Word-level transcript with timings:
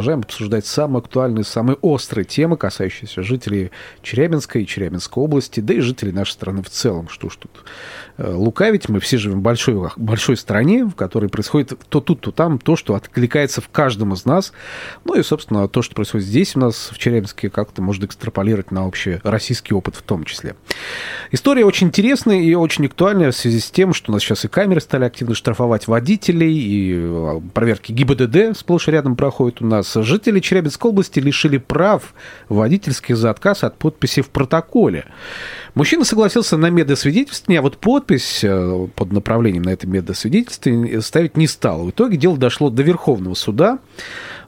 Продолжаем 0.00 0.20
обсуждать 0.20 0.64
самые 0.64 1.00
актуальные, 1.00 1.44
самые 1.44 1.76
острые 1.82 2.24
темы, 2.24 2.56
касающиеся 2.56 3.22
жителей 3.22 3.70
Челябинской 4.00 4.62
и 4.62 4.66
Челябинской 4.66 5.22
области, 5.22 5.60
да 5.60 5.74
и 5.74 5.80
жителей 5.80 6.10
нашей 6.10 6.30
страны 6.30 6.62
в 6.62 6.70
целом. 6.70 7.10
Что 7.10 7.28
ж 7.28 7.36
тут 7.36 7.50
э, 8.16 8.32
лукавить, 8.32 8.88
мы 8.88 8.98
все 8.98 9.18
живем 9.18 9.40
в 9.40 9.42
большой, 9.42 9.90
большой 9.98 10.38
стране, 10.38 10.86
в 10.86 10.94
которой 10.94 11.28
происходит 11.28 11.78
то 11.90 12.00
тут, 12.00 12.22
то 12.22 12.32
там, 12.32 12.58
то, 12.58 12.76
что 12.76 12.94
откликается 12.94 13.60
в 13.60 13.68
каждом 13.68 14.14
из 14.14 14.24
нас. 14.24 14.54
Ну 15.04 15.16
и, 15.16 15.22
собственно, 15.22 15.68
то, 15.68 15.82
что 15.82 15.94
происходит 15.94 16.26
здесь 16.26 16.56
у 16.56 16.60
нас, 16.60 16.88
в 16.90 16.96
Челябинске, 16.96 17.50
как-то 17.50 17.82
может 17.82 18.02
экстраполировать 18.02 18.70
на 18.70 18.86
общий 18.86 19.20
российский 19.22 19.74
опыт 19.74 19.96
в 19.96 20.02
том 20.02 20.24
числе. 20.24 20.56
История 21.30 21.66
очень 21.66 21.88
интересная 21.88 22.40
и 22.40 22.54
очень 22.54 22.86
актуальная 22.86 23.32
в 23.32 23.36
связи 23.36 23.60
с 23.60 23.70
тем, 23.70 23.92
что 23.92 24.12
у 24.12 24.14
нас 24.14 24.22
сейчас 24.22 24.46
и 24.46 24.48
камеры 24.48 24.80
стали 24.80 25.04
активно 25.04 25.34
штрафовать 25.34 25.88
водителей, 25.88 26.56
и 26.56 26.94
э, 26.94 27.40
проверки 27.52 27.92
ГИБДД 27.92 28.56
сплошь 28.56 28.88
и 28.88 28.92
рядом 28.92 29.14
проходят 29.14 29.60
у 29.60 29.66
нас. 29.66 29.89
Жители 29.94 30.40
Челябинской 30.40 30.90
области 30.90 31.20
лишили 31.20 31.58
прав 31.58 32.14
водительских 32.48 33.16
за 33.16 33.30
отказ 33.30 33.64
от 33.64 33.78
подписи 33.78 34.22
в 34.22 34.30
протоколе. 34.30 35.06
Мужчина 35.74 36.04
согласился 36.04 36.56
на 36.56 36.70
медосвидетельствование, 36.70 37.60
а 37.60 37.62
вот 37.62 37.78
подпись 37.78 38.40
э, 38.42 38.88
под 38.94 39.12
направлением 39.12 39.62
на 39.62 39.70
это 39.70 39.86
медосвидетельствование 39.86 41.00
ставить 41.00 41.36
не 41.36 41.46
стал. 41.46 41.84
В 41.84 41.90
итоге 41.90 42.16
дело 42.16 42.36
дошло 42.36 42.70
до 42.70 42.82
Верховного 42.82 43.34
суда. 43.34 43.78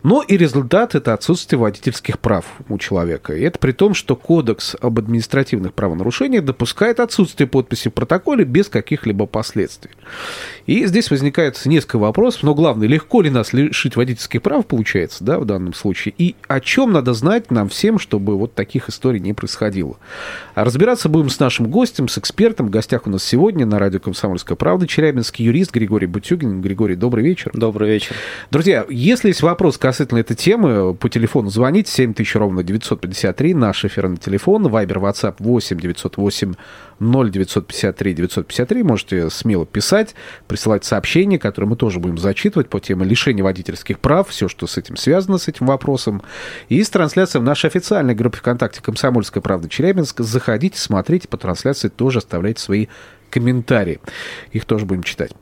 Но 0.02 0.22
и 0.22 0.36
результат– 0.36 0.94
это 0.96 1.14
отсутствие 1.14 1.58
водительских 1.58 2.18
прав 2.18 2.44
у 2.68 2.78
человека. 2.78 3.34
И 3.34 3.42
это 3.42 3.58
при 3.58 3.72
том, 3.72 3.94
что 3.94 4.16
Кодекс 4.16 4.76
об 4.80 4.98
административных 4.98 5.74
правонарушениях 5.74 6.44
допускает 6.44 7.00
отсутствие 7.00 7.46
подписи 7.46 7.88
в 7.88 7.92
протоколе 7.92 8.44
без 8.44 8.68
каких-либо 8.68 9.26
последствий. 9.26 9.90
И 10.66 10.86
здесь 10.86 11.10
возникает 11.10 11.60
несколько 11.64 11.98
вопросов, 11.98 12.42
но 12.42 12.54
главное, 12.54 12.88
легко 12.88 13.20
ли 13.20 13.30
нас 13.30 13.52
лишить 13.52 13.96
водительских 13.96 14.42
прав, 14.42 14.66
получается, 14.66 15.24
да, 15.24 15.38
в 15.38 15.44
данном 15.44 15.74
случае, 15.74 16.14
и 16.18 16.34
о 16.48 16.60
чем 16.60 16.92
надо 16.92 17.14
знать 17.14 17.50
нам 17.50 17.68
всем, 17.68 17.98
чтобы 17.98 18.36
вот 18.36 18.54
таких 18.54 18.88
историй 18.88 19.20
не 19.20 19.32
происходило. 19.32 19.96
А 20.54 20.64
разбираться 20.64 21.08
будем 21.08 21.30
с 21.30 21.38
нашим 21.38 21.68
гостем, 21.68 22.08
с 22.08 22.18
экспертом. 22.18 22.66
В 22.66 22.70
гостях 22.70 23.06
у 23.06 23.10
нас 23.10 23.24
сегодня 23.24 23.66
на 23.66 23.78
радио 23.78 24.00
«Комсомольская 24.00 24.56
правда» 24.56 24.86
челябинский 24.86 25.44
юрист 25.44 25.72
Григорий 25.72 26.06
Бутюгин. 26.06 26.60
Григорий, 26.60 26.96
добрый 26.96 27.24
вечер. 27.24 27.50
Добрый 27.54 27.88
вечер. 27.88 28.14
Друзья, 28.50 28.84
если 28.88 29.28
есть 29.28 29.42
вопрос 29.42 29.78
касательно 29.92 30.20
этой 30.20 30.34
темы, 30.34 30.94
по 30.94 31.10
телефону 31.10 31.50
звоните 31.50 31.92
7000 31.92 32.36
ровно 32.36 32.62
953, 32.62 33.52
наш 33.52 33.84
эфирный 33.84 34.16
телефон, 34.16 34.66
Вайбер, 34.66 35.00
WhatsApp 35.00 35.34
8 35.38 35.78
908 35.78 36.54
0953 36.98 38.14
953. 38.14 38.82
Можете 38.84 39.28
смело 39.28 39.66
писать, 39.66 40.14
присылать 40.48 40.86
сообщения, 40.86 41.38
которые 41.38 41.68
мы 41.68 41.76
тоже 41.76 42.00
будем 42.00 42.16
зачитывать 42.16 42.70
по 42.70 42.80
теме 42.80 43.04
лишения 43.04 43.44
водительских 43.44 43.98
прав, 43.98 44.30
все, 44.30 44.48
что 44.48 44.66
с 44.66 44.78
этим 44.78 44.96
связано, 44.96 45.36
с 45.36 45.46
этим 45.48 45.66
вопросом. 45.66 46.22
И 46.70 46.82
с 46.82 46.88
трансляцией 46.88 47.42
в 47.42 47.44
нашей 47.44 47.66
официальной 47.66 48.14
группе 48.14 48.38
ВКонтакте 48.38 48.80
«Комсомольская 48.80 49.42
правда 49.42 49.68
Челябинск». 49.68 50.20
Заходите, 50.20 50.78
смотрите 50.78 51.28
по 51.28 51.36
трансляции, 51.36 51.88
тоже 51.88 52.20
оставляйте 52.20 52.62
свои 52.62 52.86
комментарии. 53.28 54.00
Их 54.52 54.64
тоже 54.64 54.86
будем 54.86 55.02
читать. 55.02 55.32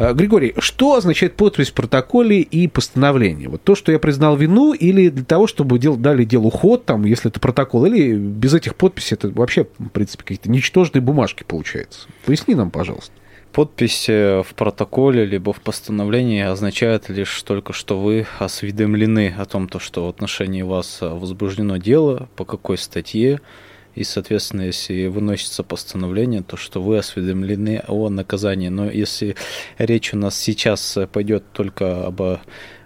Э, 0.00 0.14
Григорий, 0.14 0.54
что 0.58 0.94
означает 0.94 1.36
подпись 1.36 1.68
в 1.68 1.74
протоколе 1.74 2.40
и 2.40 2.68
постановление? 2.68 3.50
Вот 3.50 3.62
то, 3.62 3.74
что 3.74 3.92
я 3.92 3.98
признал 3.98 4.34
вину, 4.34 4.72
или 4.72 5.10
для 5.10 5.24
того, 5.24 5.46
чтобы 5.46 5.78
дел, 5.78 5.96
дали 5.96 6.24
делу 6.24 6.48
ход, 6.48 6.86
там, 6.86 7.04
если 7.04 7.30
это 7.30 7.38
протокол, 7.38 7.84
или 7.84 8.14
без 8.14 8.54
этих 8.54 8.76
подписей 8.76 9.16
это 9.16 9.28
вообще, 9.28 9.66
в 9.78 9.88
принципе, 9.88 10.22
какие-то 10.22 10.50
ничтожные 10.50 11.02
бумажки 11.02 11.44
получается? 11.46 12.08
Поясни 12.24 12.54
нам, 12.54 12.70
пожалуйста. 12.70 13.12
Подпись 13.52 14.06
э, 14.08 14.42
в 14.42 14.54
протоколе 14.54 15.26
либо 15.26 15.52
в 15.52 15.60
постановлении 15.60 16.44
означает 16.44 17.10
лишь 17.10 17.42
только, 17.42 17.74
что 17.74 18.00
вы 18.00 18.26
осведомлены 18.38 19.34
о 19.36 19.44
том, 19.44 19.68
то, 19.68 19.78
что 19.78 20.06
в 20.06 20.08
отношении 20.08 20.62
вас 20.62 21.00
возбуждено 21.02 21.76
дело, 21.76 22.30
по 22.36 22.46
какой 22.46 22.78
статье, 22.78 23.40
и, 23.94 24.04
соответственно, 24.04 24.62
если 24.62 25.06
выносится 25.06 25.62
постановление, 25.62 26.42
то 26.42 26.56
что 26.56 26.80
вы 26.80 26.98
осведомлены 26.98 27.82
о 27.88 28.08
наказании. 28.08 28.68
Но 28.68 28.90
если 28.90 29.36
речь 29.78 30.14
у 30.14 30.16
нас 30.16 30.38
сейчас 30.38 30.98
пойдет 31.12 31.44
только 31.52 32.06
об 32.06 32.20
э, 32.20 32.38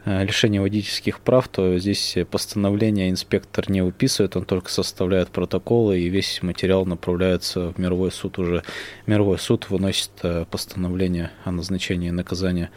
лишении 0.04 0.58
водительских 0.58 1.20
прав, 1.20 1.48
то 1.48 1.78
здесь 1.78 2.16
постановление 2.30 3.10
инспектор 3.10 3.70
не 3.70 3.82
выписывает, 3.82 4.36
он 4.36 4.44
только 4.44 4.70
составляет 4.70 5.28
протоколы, 5.28 6.00
и 6.00 6.08
весь 6.08 6.42
материал 6.42 6.86
направляется 6.86 7.72
в 7.72 7.78
мировой 7.78 8.10
суд 8.10 8.38
уже. 8.38 8.62
Мировой 9.06 9.38
суд 9.38 9.68
выносит 9.70 10.10
э, 10.22 10.46
постановление 10.50 11.30
о 11.44 11.50
назначении 11.50 12.10
наказания. 12.10 12.70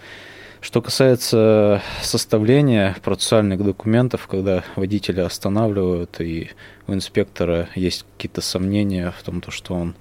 Что 0.59 0.81
касается 0.81 1.81
составления 2.01 2.95
процессуальных 3.03 3.63
документов, 3.63 4.27
когда 4.27 4.63
водителя 4.75 5.25
останавливают 5.25 6.19
и 6.19 6.51
у 6.87 6.93
инспектора 6.93 7.69
есть 7.75 8.05
какие-то 8.15 8.41
сомнения 8.41 9.11
в 9.11 9.21
том, 9.23 9.41
что 9.49 9.75
он 9.75 9.95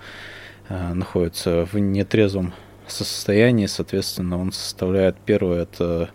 э, 0.69 0.95
находится 0.95 1.67
в 1.67 1.79
нетрезвом 1.79 2.55
состоянии, 2.87 3.67
соответственно, 3.67 4.41
он 4.41 4.53
составляет 4.53 5.17
первое 5.25 5.63
это 5.63 6.11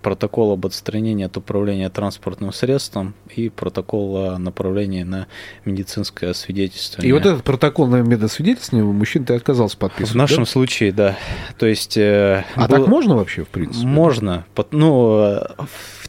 протокол 0.00 0.52
об 0.52 0.66
отстранении 0.66 1.24
от 1.24 1.36
управления 1.36 1.88
транспортным 1.88 2.52
средством 2.52 3.14
и 3.34 3.48
протокол 3.48 4.16
о 4.16 4.38
направлении 4.38 5.02
на 5.02 5.26
медицинское 5.64 6.34
свидетельствование. 6.34 7.10
И 7.10 7.12
вот 7.12 7.26
этот 7.26 7.44
протокол 7.44 7.86
на 7.86 7.96
медосвидетельствование 8.02 8.90
мужчина 8.92 9.26
ты 9.26 9.34
отказался 9.34 9.76
подписывать? 9.76 10.12
В 10.12 10.16
нашем 10.16 10.44
да? 10.44 10.50
случае, 10.50 10.92
да. 10.92 11.16
То 11.58 11.66
есть... 11.66 11.96
Э, 11.96 12.44
а 12.54 12.68
был... 12.68 12.76
так 12.76 12.86
можно 12.86 13.16
вообще, 13.16 13.44
в 13.44 13.48
принципе? 13.48 13.86
Можно. 13.86 14.44
Ну, 14.70 15.40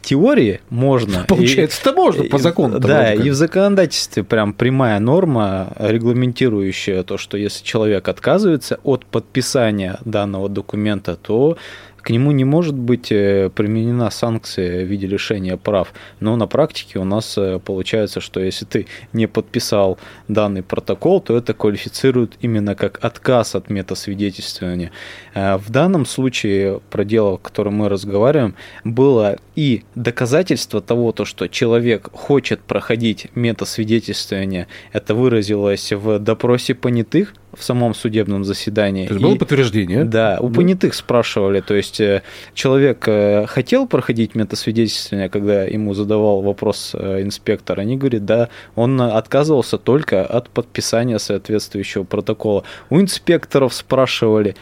теории 0.00 0.60
можно. 0.70 1.24
Получается, 1.28 1.80
это 1.82 1.92
можно 1.92 2.24
по 2.24 2.38
закону. 2.38 2.78
Да, 2.78 3.12
и 3.12 3.30
в 3.30 3.34
законодательстве 3.34 4.24
прям 4.24 4.52
прямая 4.52 4.98
норма, 4.98 5.72
регламентирующая 5.78 7.02
то, 7.02 7.18
что 7.18 7.36
если 7.36 7.64
человек 7.64 8.08
отказывается 8.08 8.80
от 8.82 9.04
подписания 9.06 9.98
данного 10.04 10.48
документа, 10.48 11.16
то 11.16 11.56
к 12.02 12.10
нему 12.10 12.30
не 12.32 12.44
может 12.44 12.74
быть 12.74 13.12
э, 13.12 13.50
применена 13.54 14.10
санкция 14.10 14.84
в 14.84 14.88
виде 14.88 15.06
лишения 15.06 15.56
прав. 15.56 15.92
Но 16.20 16.36
на 16.36 16.46
практике 16.46 16.98
у 16.98 17.04
нас 17.04 17.36
э, 17.36 17.60
получается, 17.64 18.20
что 18.20 18.40
если 18.40 18.64
ты 18.64 18.86
не 19.12 19.26
подписал 19.26 19.98
данный 20.28 20.62
протокол, 20.62 21.20
то 21.20 21.36
это 21.36 21.54
квалифицирует 21.54 22.36
именно 22.40 22.74
как 22.74 23.04
отказ 23.04 23.54
от 23.54 23.70
метасвидетельствования. 23.70 24.92
Э, 25.34 25.56
в 25.56 25.70
данном 25.70 26.06
случае 26.06 26.80
про 26.90 27.04
дело, 27.04 27.34
о 27.34 27.38
котором 27.38 27.74
мы 27.74 27.88
разговариваем, 27.88 28.54
было 28.84 29.38
и 29.54 29.82
доказательство 29.94 30.80
того, 30.80 31.12
то, 31.12 31.24
что 31.24 31.48
человек 31.48 32.10
хочет 32.12 32.60
проходить 32.60 33.28
метасвидетельствование. 33.34 34.68
Это 34.92 35.14
выразилось 35.14 35.92
в 35.92 36.18
допросе 36.18 36.74
понятых, 36.74 37.34
в 37.52 37.62
самом 37.62 37.94
судебном 37.94 38.44
заседании. 38.44 39.06
То 39.06 39.14
есть 39.14 39.22
было 39.24 39.34
и, 39.34 39.38
подтверждение? 39.38 40.04
Да, 40.04 40.38
у 40.40 40.50
понятых 40.50 40.94
спрашивали, 40.94 41.60
то 41.60 41.74
есть 41.74 42.00
э, 42.00 42.22
человек 42.54 43.04
э, 43.06 43.46
хотел 43.46 43.86
проходить 43.86 44.34
метасвидетельствование, 44.34 45.28
когда 45.28 45.64
ему 45.64 45.94
задавал 45.94 46.42
вопрос 46.42 46.92
э, 46.94 47.22
инспектор, 47.22 47.80
они 47.80 47.96
говорят, 47.96 48.24
да, 48.24 48.48
он 48.76 49.00
отказывался 49.00 49.78
только 49.78 50.24
от 50.24 50.50
подписания 50.50 51.18
соответствующего 51.18 52.04
протокола. 52.04 52.64
У 52.88 53.00
инспекторов 53.00 53.74
спрашивали, 53.74 54.54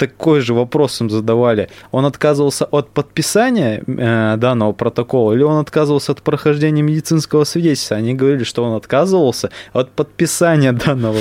такой 0.00 0.40
же 0.40 0.54
вопрос 0.54 0.98
им 1.02 1.10
задавали. 1.10 1.68
Он 1.90 2.06
отказывался 2.06 2.64
от 2.64 2.88
подписания 2.90 3.82
э, 3.86 4.36
данного 4.38 4.72
протокола 4.72 5.34
или 5.34 5.42
он 5.42 5.58
отказывался 5.58 6.12
от 6.12 6.22
прохождения 6.22 6.80
медицинского 6.82 7.44
свидетельства? 7.44 7.98
Они 7.98 8.14
говорили, 8.14 8.44
что 8.44 8.64
он 8.64 8.74
отказывался 8.76 9.50
от 9.74 9.90
подписания 9.90 10.72
данного 10.86 11.18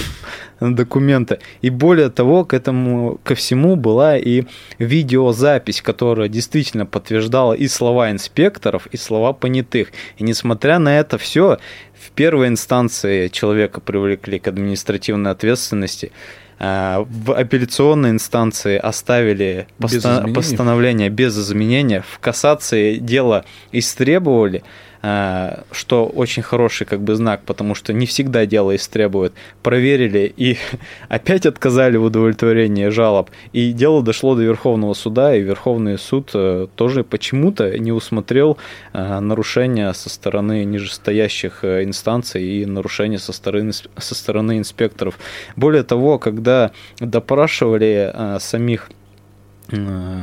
документа. 0.62 1.40
И 1.62 1.70
более 1.70 2.10
того, 2.10 2.46
к 2.46 2.54
этому, 2.54 3.20
ко 3.26 3.36
всему 3.36 3.76
была 3.76 4.18
и 4.18 4.44
видеозапись, 4.78 5.82
которая 5.82 6.30
действительно 6.30 6.86
подтверждала 6.86 7.52
и 7.52 7.68
слова 7.68 8.12
инспекторов, 8.12 8.88
и 8.94 8.98
слова 8.98 9.34
понятых. 9.34 9.92
И 10.20 10.24
несмотря 10.24 10.80
на 10.80 10.98
это 11.00 11.18
все, 11.18 11.58
в 12.00 12.12
первой 12.12 12.48
инстанции 12.48 13.28
человека 13.28 13.82
привлекли 13.82 14.40
к 14.40 14.48
административной 14.48 15.32
ответственности. 15.32 16.14
А, 16.62 17.06
в 17.10 17.32
апелляционной 17.34 18.10
инстанции 18.10 18.78
оставили 18.78 19.68
без 19.80 19.94
поста- 19.96 20.28
постановление 20.34 21.10
без 21.10 21.38
изменения, 21.38 22.04
в 22.08 22.20
кассации 22.20 22.98
дело 22.98 23.46
истребовали, 23.72 24.64
что 25.02 26.12
очень 26.14 26.44
хороший 26.44 26.86
как 26.86 27.02
бы 27.02 27.16
знак, 27.16 27.42
потому 27.46 27.76
что 27.76 27.94
не 27.94 28.06
всегда 28.06 28.46
дело 28.46 28.76
истребует. 28.76 29.34
Проверили 29.64 30.32
и 30.36 30.58
опять 31.10 31.46
отказали 31.46 31.98
в 31.98 32.04
удовлетворении 32.04 32.90
жалоб. 32.90 33.30
И 33.54 33.72
дело 33.72 34.04
дошло 34.04 34.36
до 34.36 34.42
Верховного 34.42 34.94
суда, 34.94 35.36
и 35.36 35.42
Верховный 35.42 35.98
суд 35.98 36.32
э, 36.34 36.68
тоже 36.76 37.04
почему-то 37.04 37.78
не 37.78 37.92
усмотрел 37.92 38.58
нарушения 38.94 39.94
со 39.94 40.10
стороны 40.10 40.64
нижестоящих 40.66 41.64
инстанций 41.64 42.44
и 42.44 42.66
нарушения 42.66 43.20
со 43.20 43.34
стороны, 43.34 43.72
со 43.72 44.16
стороны 44.16 44.58
инспекторов. 44.58 45.20
Более 45.56 45.84
того, 45.84 46.20
когда 46.20 46.72
допрашивали 47.00 48.40
самих 48.40 48.90
Э, 48.90 48.99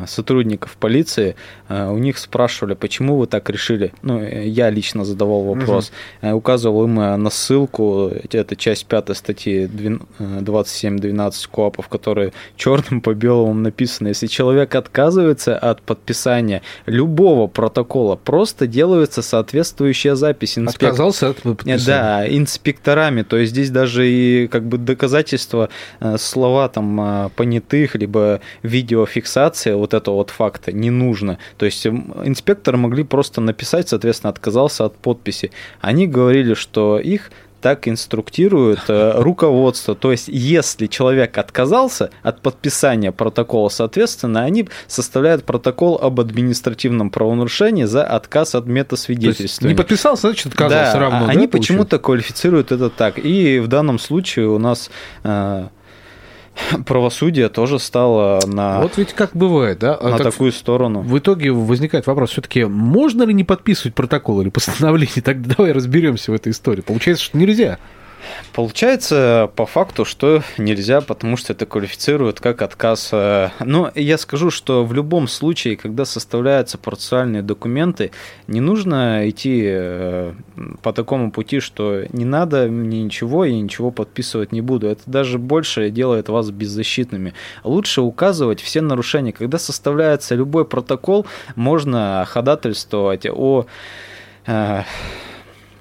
сотрудников 0.07 0.77
полиции, 0.77 1.37
э, 1.69 1.89
у 1.89 1.99
них 1.99 2.19
спрашивали, 2.19 2.75
почему 2.75 3.17
вы 3.17 3.27
так 3.27 3.49
решили. 3.51 3.93
Ну, 4.03 4.23
я 4.23 4.71
лично 4.71 5.05
задавал 5.05 5.43
вопрос, 5.43 5.93
угу. 6.23 6.33
указывал 6.37 6.85
им 6.85 6.95
на 6.95 7.31
ссылку, 7.31 8.11
это 8.33 8.57
часть 8.57 8.87
5 8.87 9.17
статьи 9.17 9.67
27.12 9.67 11.49
КОАПов, 11.51 11.89
которые 11.89 12.33
черным 12.57 13.01
по 13.01 13.15
белому 13.15 13.55
написано. 13.55 14.09
Если 14.09 14.27
человек 14.27 14.75
отказывается 14.75 15.57
от 15.57 15.83
подписания 15.83 16.63
любого 16.87 17.47
протокола, 17.47 18.17
просто 18.17 18.67
делается 18.67 19.23
соответствующая 19.23 20.17
запись. 20.17 20.59
Инспек... 20.59 20.91
Отказался 20.91 21.31
от 21.31 21.43
подписания. 21.43 21.87
Да, 21.87 22.29
инспекторами. 22.29 23.23
То 23.23 23.37
есть 23.37 23.53
здесь 23.53 23.71
даже 23.71 24.09
и 24.09 24.49
как 24.49 24.65
бы 24.65 24.79
доказательства, 24.79 25.69
слова 26.19 26.69
там 26.69 27.31
понятых, 27.37 27.95
либо 27.95 28.41
видеофиксации 28.63 29.36
фиксация 29.37 29.77
вот 29.77 29.93
этого 29.93 30.17
вот 30.17 30.31
факта 30.31 30.73
не 30.73 30.91
нужно. 30.91 31.39
То 31.59 31.67
есть 31.67 31.87
инспекторы 31.87 32.79
могли 32.79 33.05
просто 33.05 33.41
написать, 33.41 33.89
соответственно, 33.89 34.31
отказался 34.31 34.87
от 34.87 34.97
подписи. 34.97 35.51
Они 35.81 36.07
говорили, 36.07 36.55
что 36.55 36.99
их 36.99 37.31
так 37.61 37.89
инструктирует 37.89 38.81
э, 38.89 39.13
руководство. 39.17 39.95
То 39.95 40.13
есть, 40.13 40.29
если 40.29 40.87
человек 40.87 41.37
отказался 41.37 42.11
от 42.23 42.41
подписания 42.41 43.13
протокола, 43.13 43.69
соответственно, 43.69 44.45
они 44.45 44.69
составляют 44.87 45.45
протокол 45.45 45.99
об 46.01 46.21
административном 46.21 47.11
правонарушении 47.11 47.85
за 47.85 48.05
отказ 48.05 48.55
от 48.55 48.67
метасвидетельствования. 48.67 49.75
Не 49.75 49.77
подписался, 49.77 50.29
значит, 50.29 50.47
отказался 50.47 50.93
да, 50.93 50.99
равно. 50.99 51.27
Они 51.27 51.47
да, 51.47 51.53
почему-то 51.53 51.99
квалифицируют 51.99 52.73
это 52.73 52.89
так. 52.89 53.19
И 53.19 53.59
в 53.59 53.69
данном 53.69 53.99
случае 53.99 54.49
у 54.49 54.59
нас 54.59 54.91
э, 55.25 55.69
правосудие 56.87 57.49
тоже 57.49 57.79
стало 57.79 58.41
на 58.47 58.81
вот 58.81 58.97
ведь 58.97 59.13
как 59.13 59.31
бывает, 59.35 59.79
да, 59.79 59.99
на 60.01 60.17
так 60.17 60.33
такую 60.33 60.53
сторону. 60.53 61.01
В 61.01 61.19
итоге 61.19 61.53
возникает 61.53 62.07
вопрос: 62.07 62.31
все-таки 62.31 62.65
можно 62.65 63.23
ли 63.25 63.35
не 63.35 63.45
подписывать 63.45 63.95
протокол 63.95 64.41
или 64.41 64.49
постановление? 64.49 65.23
Тогда 65.25 65.55
давай 65.57 65.73
разберемся 65.73 66.33
в 66.33 66.35
этой 66.35 66.53
истории. 66.53 66.81
Получается, 66.81 67.25
что 67.25 67.39
нельзя. 67.39 67.79
Получается 68.53 69.51
по 69.55 69.67
факту, 69.67 70.05
что 70.05 70.43
нельзя, 70.59 71.01
потому 71.01 71.37
что 71.37 71.53
это 71.53 71.67
квалифицирует 71.67 72.41
как 72.41 72.63
отказ. 72.63 73.11
Э, 73.13 73.51
но 73.61 73.91
я 73.95 74.19
скажу, 74.19 74.51
что 74.51 74.85
в 74.85 74.93
любом 74.95 75.29
случае, 75.29 75.77
когда 75.77 76.05
составляются 76.05 76.79
процессуальные 76.79 77.43
документы, 77.43 78.13
не 78.47 78.61
нужно 78.61 79.29
идти 79.29 79.63
э, 79.67 80.33
по 80.83 80.93
такому 80.93 81.31
пути, 81.31 81.61
что 81.61 82.05
не 82.13 82.25
надо 82.25 82.67
мне 82.69 83.03
ничего, 83.03 83.45
я 83.45 83.55
ничего 83.61 83.91
подписывать 83.91 84.53
не 84.53 84.61
буду. 84.61 84.87
Это 84.87 85.03
даже 85.07 85.39
больше 85.39 85.91
делает 85.91 86.29
вас 86.29 86.51
беззащитными. 86.51 87.35
Лучше 87.63 88.01
указывать 88.01 88.61
все 88.61 88.81
нарушения. 88.81 89.33
Когда 89.33 89.59
составляется 89.59 90.35
любой 90.35 90.65
протокол, 90.65 91.27
можно 91.57 92.25
ходатайствовать 92.27 93.27
о 93.27 93.67
э, 94.47 94.83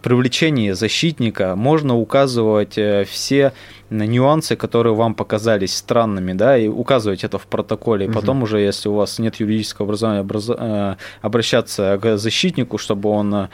привлечении 0.06 0.69
защитника 0.69 1.56
можно 1.56 1.98
указывать 1.98 2.78
э, 2.78 3.06
все 3.10 3.54
нюансы, 3.90 4.56
которые 4.56 4.94
вам 4.94 5.16
показались 5.16 5.75
странными, 5.75 6.34
да, 6.34 6.57
и 6.57 6.68
указывать 6.68 7.24
это 7.24 7.40
в 7.40 7.48
протоколе. 7.48 8.06
И 8.06 8.10
угу. 8.10 8.19
потом 8.19 8.44
уже, 8.44 8.60
если 8.60 8.88
у 8.88 8.94
вас 8.94 9.18
нет 9.18 9.38
юридического 9.38 9.88
образования, 9.88 10.22
образ... 10.22 10.52
Э, 10.56 10.96
обращаться 11.24 11.98
к 12.00 12.18
защитнику, 12.18 12.78
чтобы 12.78 13.10
он 13.10 13.34
э, 13.34 13.48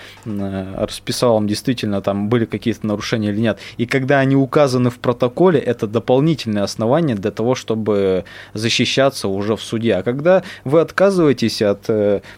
расписал 0.76 1.36
вам 1.36 1.48
действительно 1.48 2.02
там 2.02 2.28
были 2.28 2.44
какие-то 2.44 2.86
нарушения 2.86 3.30
или 3.30 3.40
нет. 3.40 3.58
И 3.78 3.86
когда 3.86 4.20
они 4.20 4.36
указаны 4.36 4.90
в 4.90 5.00
протоколе, 5.00 5.58
это 5.58 5.88
дополнительное 5.88 6.64
основание 6.64 7.16
для 7.16 7.32
того, 7.32 7.56
чтобы 7.56 8.26
защищаться 8.54 9.30
уже 9.30 9.56
в 9.56 9.62
суде. 9.62 9.96
А 9.96 10.04
когда 10.04 10.44
вы 10.66 10.82
отказываетесь 10.82 11.62
от 11.62 11.90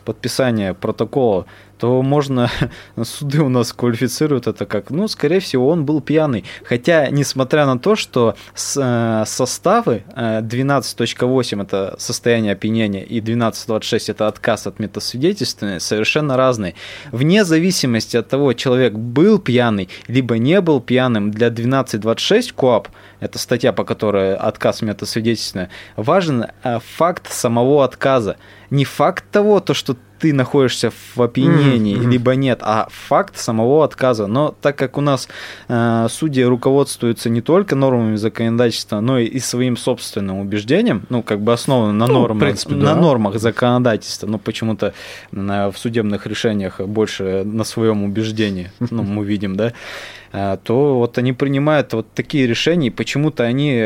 подписания 0.06 0.76
протокола, 0.76 1.48
то 1.84 2.02
можно, 2.02 2.50
суды 3.04 3.42
у 3.42 3.50
нас 3.50 3.74
квалифицируют 3.74 4.48
это 4.48 4.66
как, 4.66 4.90
ну, 4.90 5.10
скорее 5.10 5.42
всего, 5.42 5.68
он 5.68 5.84
был 5.84 6.00
пьяный. 6.00 6.46
Хотя, 6.64 7.10
несмотря 7.10 7.66
на 7.66 7.78
то, 7.78 7.98
что 7.98 8.38
э, 8.56 9.24
составы 9.28 10.04
12.8 10.16 11.60
э, 11.60 11.64
это 11.64 11.96
состояние 11.98 12.54
опьянения 12.54 13.04
и 13.04 13.20
12.26 13.20 14.12
это 14.12 14.28
отказ 14.28 14.66
от 14.66 14.80
метасвидетельствования 14.80 15.80
совершенно 15.80 16.38
разные. 16.38 16.76
Вне 17.12 17.44
зависимости 17.44 18.16
от 18.16 18.30
того, 18.30 18.54
человек 18.54 18.94
был 18.94 19.38
пьяный, 19.38 19.90
либо 20.08 20.38
не 20.38 20.62
был 20.62 20.80
пьяным, 20.80 21.32
для 21.32 21.50
12.26 21.50 22.54
КОАП, 22.56 22.88
это 23.20 23.38
статья, 23.40 23.74
по 23.74 23.84
которой 23.84 24.38
отказ 24.38 24.82
метасвидетельствования, 24.84 25.70
важен 25.98 26.46
э, 26.64 26.80
факт 26.96 27.30
самого 27.30 27.84
отказа. 27.84 28.38
Не 28.70 28.86
факт 28.86 29.26
того, 29.30 29.60
то, 29.60 29.74
что 29.74 29.98
ты 30.24 30.34
находишься 30.34 30.90
в 30.90 31.22
опьянении, 31.22 31.98
mm-hmm. 31.98 32.10
либо 32.10 32.36
нет, 32.36 32.60
а 32.62 32.88
факт 32.90 33.38
самого 33.38 33.84
отказа. 33.84 34.26
Но 34.26 34.56
так 34.62 34.78
как 34.78 34.98
у 34.98 35.02
нас 35.02 35.28
э, 35.68 36.08
судьи 36.10 36.46
руководствуются 36.46 37.30
не 37.30 37.42
только 37.42 37.76
нормами 37.76 38.16
законодательства, 38.16 39.02
но 39.02 39.20
и, 39.20 39.26
и 39.26 39.40
своим 39.40 39.76
собственным 39.76 40.40
убеждением, 40.40 41.04
ну, 41.10 41.24
как 41.24 41.42
бы 41.42 41.52
основаны 41.52 41.92
на, 41.92 42.08
ну, 42.08 42.22
нормах, 42.22 42.40
принципе, 42.40 42.76
на 42.76 42.94
да. 42.94 42.96
нормах 42.96 43.38
законодательства, 43.38 44.26
но 44.28 44.38
почему-то 44.38 44.94
э, 45.34 45.72
в 45.74 45.78
судебных 45.78 46.26
решениях 46.26 46.80
больше 46.80 47.44
на 47.44 47.66
своем 47.66 48.04
убеждении, 48.04 48.72
ну, 48.80 49.04
мы 49.04 49.26
видим, 49.26 49.58
да, 49.58 49.74
э, 50.32 50.58
то 50.64 51.00
вот 51.00 51.18
они 51.18 51.34
принимают 51.34 51.92
вот 51.92 52.08
такие 52.14 52.48
решения, 52.48 52.88
и 52.88 52.92
почему-то 52.92 53.44
они 53.44 53.78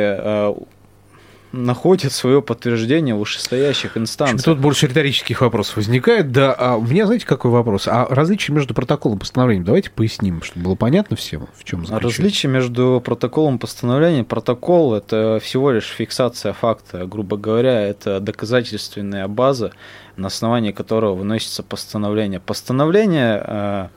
находят 1.52 2.12
свое 2.12 2.42
подтверждение 2.42 3.16
в 3.16 3.20
вышестоящих 3.20 3.98
инстанциях. 3.98 4.44
Тут 4.44 4.60
больше 4.60 4.88
риторических 4.88 5.42
вопросов 5.42 5.78
возникает. 5.78 6.32
Да, 6.32 6.54
а 6.54 6.76
у 6.76 6.82
меня, 6.82 7.06
знаете, 7.06 7.26
какой 7.26 7.52
вопрос? 7.52 7.88
А 7.88 8.06
различие 8.10 8.54
между 8.56 8.74
протоколом 8.74 9.18
и 9.18 9.20
постановлением, 9.20 9.66
давайте 9.66 9.90
поясним, 9.90 10.44
чтобы 10.44 10.66
было 10.66 10.76
понятно 10.76 11.16
всем, 11.16 11.48
в 11.56 11.64
чем 11.64 11.86
заключается. 11.86 12.22
Различие 12.22 12.52
между 12.52 13.02
протоколом 13.04 13.56
и 13.56 13.60
постановлением. 13.60 14.26
Протокол– 14.26 14.94
это 14.96 15.40
всего 15.42 15.72
лишь 15.72 15.88
фиксация 15.88 16.54
факта, 16.54 17.06
грубо 17.06 17.38
говоря, 17.38 17.82
это 17.82 18.20
доказательственная 18.20 19.28
база, 19.28 19.72
на 20.16 20.28
основании 20.28 20.72
которого 20.72 21.16
выносится 21.16 21.64
постановление. 21.64 22.40
Постановление 22.40 23.44
э, 23.46 23.88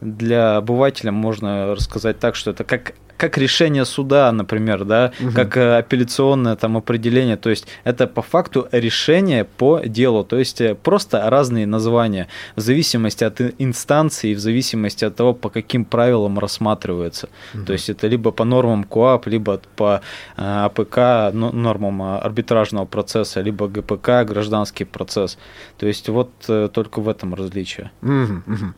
для 0.00 0.56
обывателя 0.56 1.12
можно 1.12 1.74
рассказать 1.74 2.18
так, 2.18 2.36
что 2.36 2.50
это 2.52 2.64
как 2.64 2.94
как 3.16 3.38
решение 3.38 3.84
суда, 3.84 4.30
например, 4.32 4.84
да, 4.84 5.12
угу. 5.20 5.32
как 5.32 5.56
э, 5.56 5.78
апелляционное 5.78 6.56
там 6.56 6.76
определение, 6.76 7.36
то 7.36 7.50
есть 7.50 7.66
это 7.84 8.06
по 8.06 8.22
факту 8.22 8.68
решение 8.72 9.44
по 9.44 9.80
делу, 9.80 10.24
то 10.24 10.38
есть 10.38 10.60
э, 10.60 10.74
просто 10.74 11.28
разные 11.30 11.66
названия 11.66 12.28
в 12.56 12.60
зависимости 12.60 13.24
от 13.24 13.40
инстанции, 13.58 14.34
в 14.34 14.38
зависимости 14.38 15.04
от 15.04 15.16
того, 15.16 15.32
по 15.34 15.48
каким 15.48 15.84
правилам 15.84 16.38
рассматривается. 16.38 17.28
Угу. 17.54 17.64
То 17.64 17.72
есть 17.72 17.88
это 17.88 18.06
либо 18.06 18.30
по 18.30 18.44
нормам 18.44 18.84
КОАП, 18.84 19.26
либо 19.26 19.60
по 19.76 20.00
э, 20.36 20.64
АПК, 20.64 21.32
нормам 21.32 22.02
арбитражного 22.02 22.84
процесса, 22.84 23.40
либо 23.40 23.68
ГПК, 23.68 24.24
гражданский 24.26 24.84
процесс. 24.84 25.38
То 25.78 25.86
есть 25.86 26.08
вот 26.08 26.30
только 26.72 27.00
в 27.00 27.08
этом 27.08 27.34
различие. 27.34 27.90
Угу, 28.02 28.42
угу. 28.46 28.74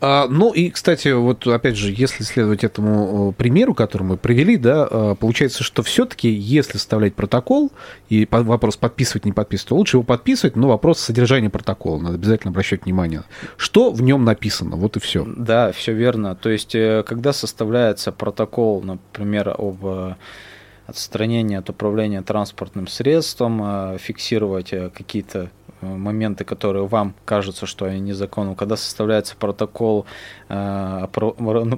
А, 0.00 0.26
ну 0.28 0.52
и, 0.52 0.70
кстати, 0.70 1.08
вот 1.08 1.46
опять 1.46 1.76
же, 1.76 1.92
если 1.96 2.22
следовать 2.24 2.64
этому 2.64 3.32
примеру, 3.32 3.73
который 3.74 4.04
мы 4.04 4.16
привели, 4.16 4.56
да, 4.56 4.86
а, 4.90 5.14
получается, 5.14 5.62
что 5.62 5.82
все-таки, 5.82 6.28
если 6.28 6.78
составлять 6.78 7.14
протокол, 7.14 7.72
и 8.08 8.26
вопрос 8.30 8.76
подписывать, 8.76 9.24
не 9.24 9.32
подписывать, 9.32 9.68
то 9.68 9.76
лучше 9.76 9.96
его 9.96 10.04
подписывать, 10.04 10.56
но 10.56 10.68
вопрос 10.68 11.00
содержания 11.00 11.50
протокола, 11.50 12.00
надо 12.00 12.14
обязательно 12.14 12.50
обращать 12.50 12.84
внимание. 12.84 13.24
Что 13.56 13.90
в 13.90 14.02
нем 14.02 14.24
написано, 14.24 14.76
вот 14.76 14.96
и 14.96 15.00
все. 15.00 15.24
Да, 15.26 15.72
все 15.72 15.92
верно. 15.92 16.34
То 16.34 16.50
есть, 16.50 16.74
э, 16.74 17.02
когда 17.06 17.32
составляется 17.32 18.12
протокол, 18.12 18.82
например, 18.82 19.54
об 19.56 19.84
э, 19.84 20.14
отстранении 20.86 21.56
от 21.56 21.70
управления 21.70 22.22
транспортным 22.22 22.86
средством, 22.86 23.60
э, 23.62 23.98
фиксировать 23.98 24.70
какие-то 24.70 25.50
моменты, 25.84 26.44
которые 26.44 26.86
вам 26.86 27.14
кажутся, 27.24 27.66
что 27.66 27.84
они 27.86 28.00
незаконны. 28.00 28.54
Когда 28.54 28.76
составляется 28.76 29.36
протокол 29.36 30.06
э, 30.48 30.54
о 30.54 31.08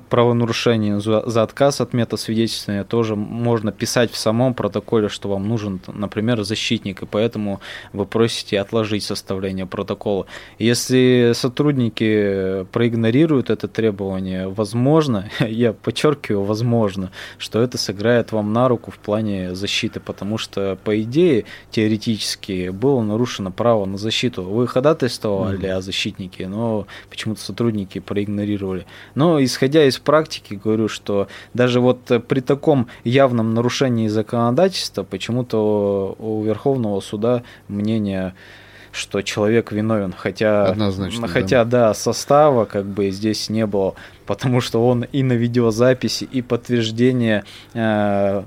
правонарушении 0.09 0.99
за, 0.99 1.29
за 1.29 1.43
отказ 1.43 1.81
от 1.81 1.93
метасвидетельствования, 1.93 2.85
тоже 2.85 3.17
можно 3.17 3.73
писать 3.73 4.11
в 4.11 4.17
самом 4.17 4.55
протоколе, 4.55 5.09
что 5.09 5.29
вам 5.29 5.49
нужен, 5.49 5.81
например, 5.87 6.43
защитник, 6.43 7.03
и 7.03 7.07
поэтому 7.07 7.61
вы 7.93 8.07
просите 8.07 8.61
отложить 8.61 9.05
составление 9.05 9.67
протокола. 9.67 10.27
Если 10.59 11.33
сотрудники 11.35 12.65
проигнорируют 12.73 13.51
это 13.51 13.69
требование, 13.69 14.49
возможно, 14.49 15.31
я 15.41 15.73
подчеркиваю, 15.73 16.45
возможно, 16.45 17.11
что 17.39 17.61
это 17.61 17.79
сыграет 17.79 18.33
вам 18.33 18.53
на 18.53 18.69
руку 18.69 18.91
в 18.91 18.99
плане 18.99 19.55
защиты, 19.55 20.01
потому 20.01 20.39
что, 20.39 20.79
по 20.85 21.01
идее, 21.01 21.45
теоретически 21.71 22.71
было 22.71 23.03
нарушено 23.03 23.51
право 23.51 23.85
на 23.85 23.96
защиту. 23.99 24.43
Вы 24.43 24.67
ходатайствовали 24.67 25.69
mm-hmm. 25.69 25.73
о 25.73 25.81
защитнике, 25.81 26.49
но 26.49 26.87
почему-то 27.11 27.41
сотрудники 27.41 27.99
проигнорировали. 27.99 28.87
Но, 29.15 29.43
исходя 29.43 29.85
из 29.85 29.99
практики, 29.99 30.61
говорю, 30.63 30.89
что 30.89 31.29
даже 31.55 31.81
вот 31.81 32.11
при 32.29 32.41
таком 32.41 32.89
явном 33.05 33.55
нарушении 33.55 34.09
законодательства, 34.09 35.03
почему-то 35.03 36.17
у 36.19 36.43
Верховного 36.43 37.01
суда 37.01 37.43
мнение 37.69 38.35
что 38.97 39.21
человек 39.21 39.73
виновен, 39.73 40.15
хотя, 40.17 40.65
Однозначно, 40.65 41.29
хотя 41.29 41.65
да. 41.65 41.89
да, 41.89 41.95
состава 41.95 42.65
как 42.65 42.87
бы 42.87 43.11
здесь 43.11 43.51
не 43.51 43.67
было, 43.67 43.95
потому 44.25 44.63
что 44.63 44.87
он 44.87 45.05
и 45.05 45.23
на 45.23 45.35
видеозаписи, 45.35 46.25
и 46.25 46.41
подтверждение 46.41 47.45
э, 47.75 48.43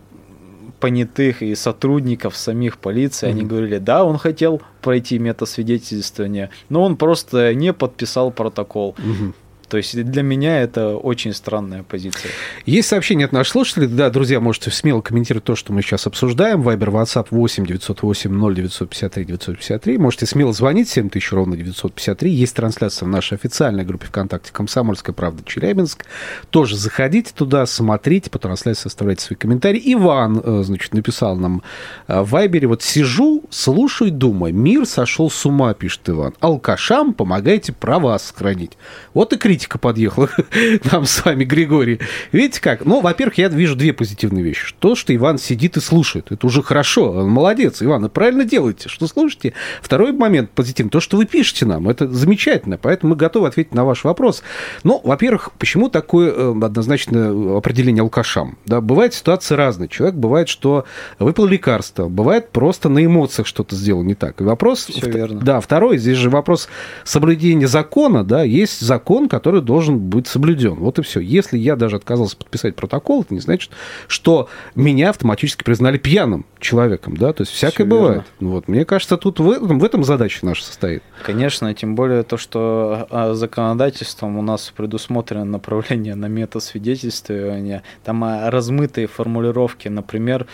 понятых 0.79 1.41
и 1.41 1.55
сотрудников 1.55 2.36
самих 2.36 2.77
полиции, 2.77 3.27
mm-hmm. 3.27 3.31
они 3.31 3.43
говорили, 3.43 3.77
да, 3.77 4.03
он 4.03 4.17
хотел 4.17 4.62
пройти 4.81 5.19
метасвидетельствование, 5.19 6.50
но 6.69 6.83
он 6.83 6.98
просто 6.98 7.53
не 7.53 7.74
подписал 7.74 8.31
протокол. 8.31 8.95
Mm-hmm. 8.98 9.33
То 9.69 9.77
есть 9.77 10.01
для 10.03 10.23
меня 10.23 10.61
это 10.61 10.97
очень 10.97 11.33
странная 11.33 11.83
позиция. 11.83 12.31
Есть 12.65 12.89
сообщение 12.89 13.25
от 13.25 13.31
наших 13.31 13.51
слушателей. 13.53 13.88
Да, 13.88 14.09
друзья, 14.09 14.39
можете 14.39 14.71
смело 14.71 15.01
комментировать 15.01 15.45
то, 15.45 15.55
что 15.55 15.71
мы 15.71 15.81
сейчас 15.81 16.07
обсуждаем. 16.07 16.61
Вайбер, 16.63 16.89
WhatsApp 16.89 17.27
8 17.29 17.65
908 17.65 18.31
0 18.31 18.55
953 18.55 19.25
953. 19.25 19.97
Можете 19.97 20.25
смело 20.25 20.51
звонить 20.53 20.89
7000 20.89 21.31
ровно 21.33 21.55
953. 21.55 22.31
Есть 22.31 22.55
трансляция 22.55 23.05
в 23.05 23.09
нашей 23.09 23.35
официальной 23.35 23.85
группе 23.85 24.07
ВКонтакте 24.07 24.51
«Комсомольская 24.51 25.13
правда 25.13 25.43
Челябинск». 25.45 26.05
Тоже 26.49 26.75
заходите 26.75 27.31
туда, 27.35 27.65
смотрите, 27.65 28.29
по 28.29 28.39
трансляции 28.39 28.88
оставляйте 28.88 29.23
свои 29.23 29.38
комментарии. 29.38 29.81
Иван, 29.93 30.41
э, 30.43 30.63
значит, 30.63 30.93
написал 30.93 31.35
нам 31.35 31.61
э, 32.07 32.21
в 32.21 32.29
Вайбере. 32.31 32.67
Вот 32.67 32.81
сижу, 32.81 33.43
слушаю, 33.51 34.11
думаю. 34.11 34.53
Мир 34.53 34.85
сошел 34.85 35.29
с 35.29 35.45
ума, 35.45 35.73
пишет 35.75 36.09
Иван. 36.09 36.33
Алкашам 36.39 37.13
помогайте 37.13 37.71
права 37.71 38.17
сохранить. 38.17 38.77
Вот 39.13 39.33
и 39.33 39.38
критика 39.38 39.59
критика 39.60 39.78
подъехала 39.78 40.30
нам 40.92 41.06
с 41.06 41.25
вами, 41.25 41.44
Григорий. 41.44 42.00
Видите 42.32 42.62
как? 42.62 42.86
Ну, 42.86 43.01
во-первых, 43.01 43.38
я 43.38 43.50
вижу 43.50 43.75
две 43.75 43.92
позитивные 43.92 44.42
вещи. 44.42 44.74
То, 44.80 44.96
что 44.96 45.13
Иван 45.13 45.38
сидит 45.38 45.75
и 45.75 45.82
слушает. 45.82 46.32
Это 46.32 46.48
уже 46.48 46.63
хорошо. 46.63 47.12
Он 47.12 47.30
молодец, 47.30 47.82
Иван, 47.82 48.04
вы 48.04 48.10
правильно 48.10 48.46
делаете, 48.46 48.88
что 48.88 49.08
слушаете. 49.08 49.54
Второй 49.82 50.13
момент 50.13 50.51
позитивный. 50.51 50.92
То, 50.92 51.01
что 51.01 51.18
вы 51.18 51.25
пишете 51.25 51.66
нам, 51.66 51.89
это 51.89 52.08
замечательно. 52.08 52.78
Поэтому 52.78 53.12
мы 53.12 53.16
готовы 53.18 53.50
ответить 53.50 53.74
на 53.74 53.84
ваш 53.84 54.06
вопрос. 54.06 54.44
Ну, 54.84 55.01
во-первых, 55.04 55.51
почему 55.58 55.89
такое 55.89 56.32
э, 56.32 56.56
однозначное 56.63 57.58
определение 57.58 58.01
алкашам? 58.01 58.58
Да, 58.66 58.80
бывает 58.80 59.13
ситуации 59.13 59.56
разные. 59.56 59.89
Человек 59.89 60.16
бывает, 60.16 60.48
что 60.48 60.86
выпил 61.18 61.46
лекарство, 61.48 62.08
бывает 62.08 62.51
просто 62.51 62.88
на 62.88 63.04
эмоциях 63.04 63.46
что-то 63.46 63.75
сделал 63.75 64.04
не 64.04 64.16
так. 64.16 64.39
И 64.39 64.44
вопрос... 64.44 64.86
Все 64.86 65.10
верно. 65.10 65.42
Да, 65.42 65.60
второй, 65.60 65.98
здесь 65.98 66.18
же 66.18 66.30
вопрос 66.30 66.70
соблюдения 67.04 67.68
закона, 67.68 68.24
да, 68.24 68.44
есть 68.44 68.80
закон, 68.80 69.28
который 69.28 69.49
который 69.50 69.65
должен 69.65 69.98
быть 69.98 70.27
соблюден. 70.27 70.75
Вот 70.75 71.00
и 71.00 71.01
все. 71.01 71.20
Если 71.20 71.58
я 71.58 71.75
даже 71.75 71.96
отказался 71.96 72.38
подписать 72.38 72.75
протокол, 72.75 73.24
это 73.24 73.34
не 73.34 73.39
значит, 73.39 73.72
что 74.08 74.48
меня 74.75 75.10
автоматически 75.10 75.63
признали 75.63 75.98
пьяным 75.98 76.46
человеком, 76.60 77.18
да, 77.18 77.34
то 77.34 77.41
есть 77.41 77.51
всякое 77.51 77.74
все 77.74 77.86
бывает. 77.86 78.24
Верно. 78.39 78.53
Вот. 78.53 78.68
Мне 78.68 78.86
кажется, 78.86 79.18
тут 79.18 79.39
в 79.39 79.50
этом, 79.50 79.79
в 79.79 79.84
этом 79.84 80.03
задача 80.03 80.46
наша 80.46 80.63
состоит. 80.63 81.01
Конечно, 81.25 81.74
тем 81.74 81.96
более 81.96 82.22
то, 82.22 82.38
что 82.38 83.08
а, 83.10 83.34
законодательством 83.34 84.38
у 84.38 84.44
нас 84.44 84.72
предусмотрено 84.75 85.46
направление 85.46 86.13
на 86.13 86.27
метасвидетельствование, 86.27 87.82
там 88.03 88.24
а, 88.24 88.51
размытые 88.51 89.08
формулировки, 89.08 89.88
например, 89.88 90.46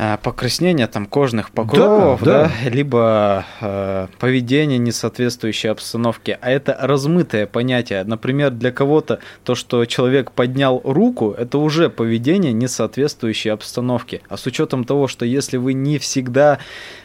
Э, 0.00 0.16
покраснение 0.22 0.86
там 0.86 1.06
кожных 1.06 1.50
покровов, 1.50 2.22
да, 2.22 2.44
да. 2.44 2.52
да 2.64 2.70
либо 2.70 3.44
э, 3.60 4.06
поведение, 4.20 4.78
не 4.78 4.92
соответствующее 4.92 5.72
обстановке. 5.72 6.38
А 6.40 6.50
это 6.50 6.76
размытое 6.80 7.48
понятие. 7.48 8.04
Например, 8.04 8.52
для 8.52 8.70
кого-то 8.70 9.18
то, 9.42 9.56
что 9.56 9.84
человек 9.86 10.30
поднял 10.30 10.80
руку, 10.84 11.34
это 11.36 11.58
уже 11.58 11.90
поведение, 11.90 12.52
не 12.52 12.68
соответствующее 12.68 13.52
обстановке. 13.52 14.20
А 14.28 14.36
с 14.36 14.46
учетом 14.46 14.84
того, 14.84 15.08
что 15.08 15.24
если 15.24 15.56
вы 15.56 15.72
не 15.72 15.98
всегда 15.98 16.60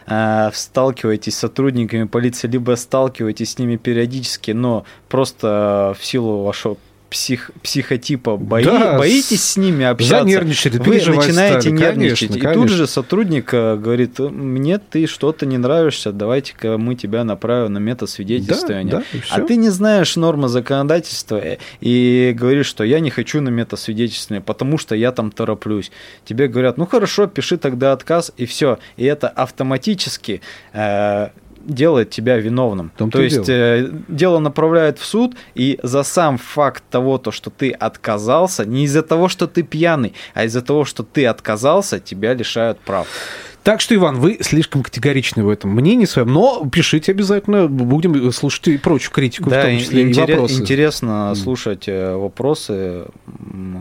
э, 0.05 0.51
сталкиваетесь 0.53 1.35
с 1.35 1.39
сотрудниками 1.39 2.03
полиции, 2.03 2.47
либо 2.47 2.75
сталкиваетесь 2.75 3.53
с 3.53 3.57
ними 3.57 3.77
периодически, 3.77 4.51
но 4.51 4.85
просто 5.09 5.95
в 6.00 6.05
силу 6.05 6.43
вашего 6.43 6.77
псих, 7.13 7.51
психотипа 7.62 8.38
бои, 8.38 8.63
да, 8.63 8.98
боитесь 8.98 9.43
с 9.43 9.55
ними 9.55 9.86
общаться, 9.86 10.24
занервничали, 10.24 10.79
вы 10.79 10.96
начинаете 10.96 11.62
стали. 11.62 11.72
нервничать. 11.72 12.29
Конечно, 12.29 12.50
и 12.50 12.53
тут 12.55 12.70
же 12.70 12.88
сотрудник 12.88 13.53
э, 13.53 13.77
говорит, 13.77 14.17
мне 14.17 14.79
ты 14.79 15.05
что-то 15.05 15.46
не 15.46 15.60
нравишься, 15.60 16.12
давайте-ка 16.12 16.79
мы 16.79 16.96
тебя 16.96 17.24
направим 17.24 17.74
на 17.74 17.77
метасвидетельствование. 17.77 18.91
Да, 18.91 19.03
да, 19.13 19.20
а 19.29 19.41
ты 19.41 19.58
не 19.58 19.70
знаешь 19.70 20.15
нормы 20.15 20.48
законодательства 20.48 21.36
э, 21.38 21.58
и 21.82 22.34
говоришь, 22.36 22.65
что 22.65 22.84
я 22.84 23.00
не 23.00 23.12
хочу 23.12 23.41
на 23.41 23.50
метасвидетельствование, 23.50 24.41
потому 24.41 24.79
что 24.79 24.96
я 24.96 25.12
там 25.12 25.32
тороплюсь. 25.32 25.91
Тебе 26.25 26.48
говорят, 26.48 26.79
ну 26.79 26.88
хорошо, 26.88 27.27
пиши 27.27 27.58
тогда 27.58 27.91
отказ, 27.91 28.32
и 28.38 28.48
все. 28.48 28.79
И 28.98 29.05
это 29.05 29.29
автоматически 29.29 30.41
э, 30.74 31.29
делает 31.63 32.10
тебя 32.10 32.38
виновным. 32.38 32.91
Том 32.98 33.12
то 33.12 33.22
есть 33.22 33.43
дело. 33.43 33.55
Э, 33.55 33.89
дело 34.08 34.39
направляют 34.39 35.00
в 35.00 35.05
суд, 35.05 35.36
и 35.55 35.79
за 35.84 36.03
сам 36.03 36.38
факт 36.38 36.84
того, 36.89 37.17
то, 37.17 37.32
что 37.32 37.50
ты 37.50 37.72
отказался, 37.72 38.65
не 38.65 38.84
из-за 38.84 39.01
того, 39.01 39.29
что 39.29 39.48
ты 39.48 39.63
пьяный, 39.63 40.13
а 40.34 40.46
из-за 40.46 40.62
того, 40.62 40.86
что 40.86 41.03
ты 41.03 41.25
отказался, 41.25 42.00
тебя 42.00 42.34
лишают 42.34 42.79
прав. 42.79 43.08
Так 43.63 43.79
что, 43.79 43.96
Иван, 43.96 44.20
вы 44.20 44.39
слишком 44.41 44.84
категоричны 44.84 45.43
в 45.43 45.50
этом 45.50 45.72
мнении 45.72 46.03
своем, 46.03 46.34
но 46.34 46.67
пишите 46.70 47.13
обязательно, 47.13 47.67
будем 47.67 48.29
слушать 48.34 48.67
и 48.67 48.77
прочую 48.77 49.13
критику, 49.13 49.50
да, 49.50 49.62
в 49.62 49.65
том 49.65 49.79
числе 49.79 50.01
интерес, 50.01 50.17
и 50.17 50.32
вопросы. 50.32 50.62
Интересно 50.62 51.34
слушать 51.36 51.88
э, 51.88 52.13
вопросы, 52.13 53.05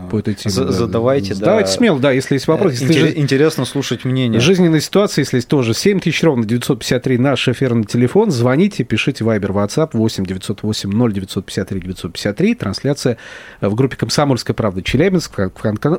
по 0.09 0.19
этой 0.19 0.35
теме, 0.35 0.55
да. 0.55 0.71
задавайте. 0.71 1.35
Да. 1.35 1.47
Давайте 1.47 1.71
смело, 1.71 1.99
да, 1.99 2.11
если 2.11 2.35
есть 2.35 2.47
вопросы. 2.47 2.75
Если 2.75 2.85
Интерес, 2.85 3.11
же... 3.11 3.19
Интересно 3.19 3.65
слушать 3.65 4.05
мнение. 4.05 4.39
Жизненная 4.39 4.79
ситуация, 4.79 5.23
если 5.23 5.37
есть 5.37 5.49
тоже 5.49 5.73
7 5.73 5.99
тысяч 5.99 6.23
ровно 6.23 6.45
953 6.45 7.17
наш 7.17 7.49
эфирный 7.49 7.83
телефон, 7.83 8.31
звоните, 8.31 8.85
пишите 8.85 9.25
Viber, 9.25 9.51
WhatsApp 9.51 9.89
8 9.93 10.25
908 10.25 10.91
0 10.91 11.13
953 11.13 11.81
953, 11.81 12.55
трансляция 12.55 13.17
в 13.59 13.75
группе 13.75 13.97
«Комсомольская 13.97 14.53
правда» 14.53 14.81
Челябинск, 14.81 15.33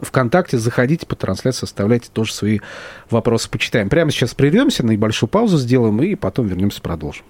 ВКонтакте, 0.02 0.56
заходите 0.56 1.04
по 1.04 1.16
трансляции, 1.16 1.64
оставляйте 1.64 2.08
тоже 2.10 2.32
свои 2.32 2.60
вопросы, 3.10 3.50
почитайте 3.50 3.73
почитаем. 3.74 3.88
Прямо 3.88 4.10
сейчас 4.10 4.34
прервемся, 4.34 4.86
небольшую 4.86 5.28
паузу 5.28 5.58
сделаем 5.58 6.00
и 6.02 6.14
потом 6.14 6.46
вернемся, 6.46 6.80
продолжим. 6.80 7.24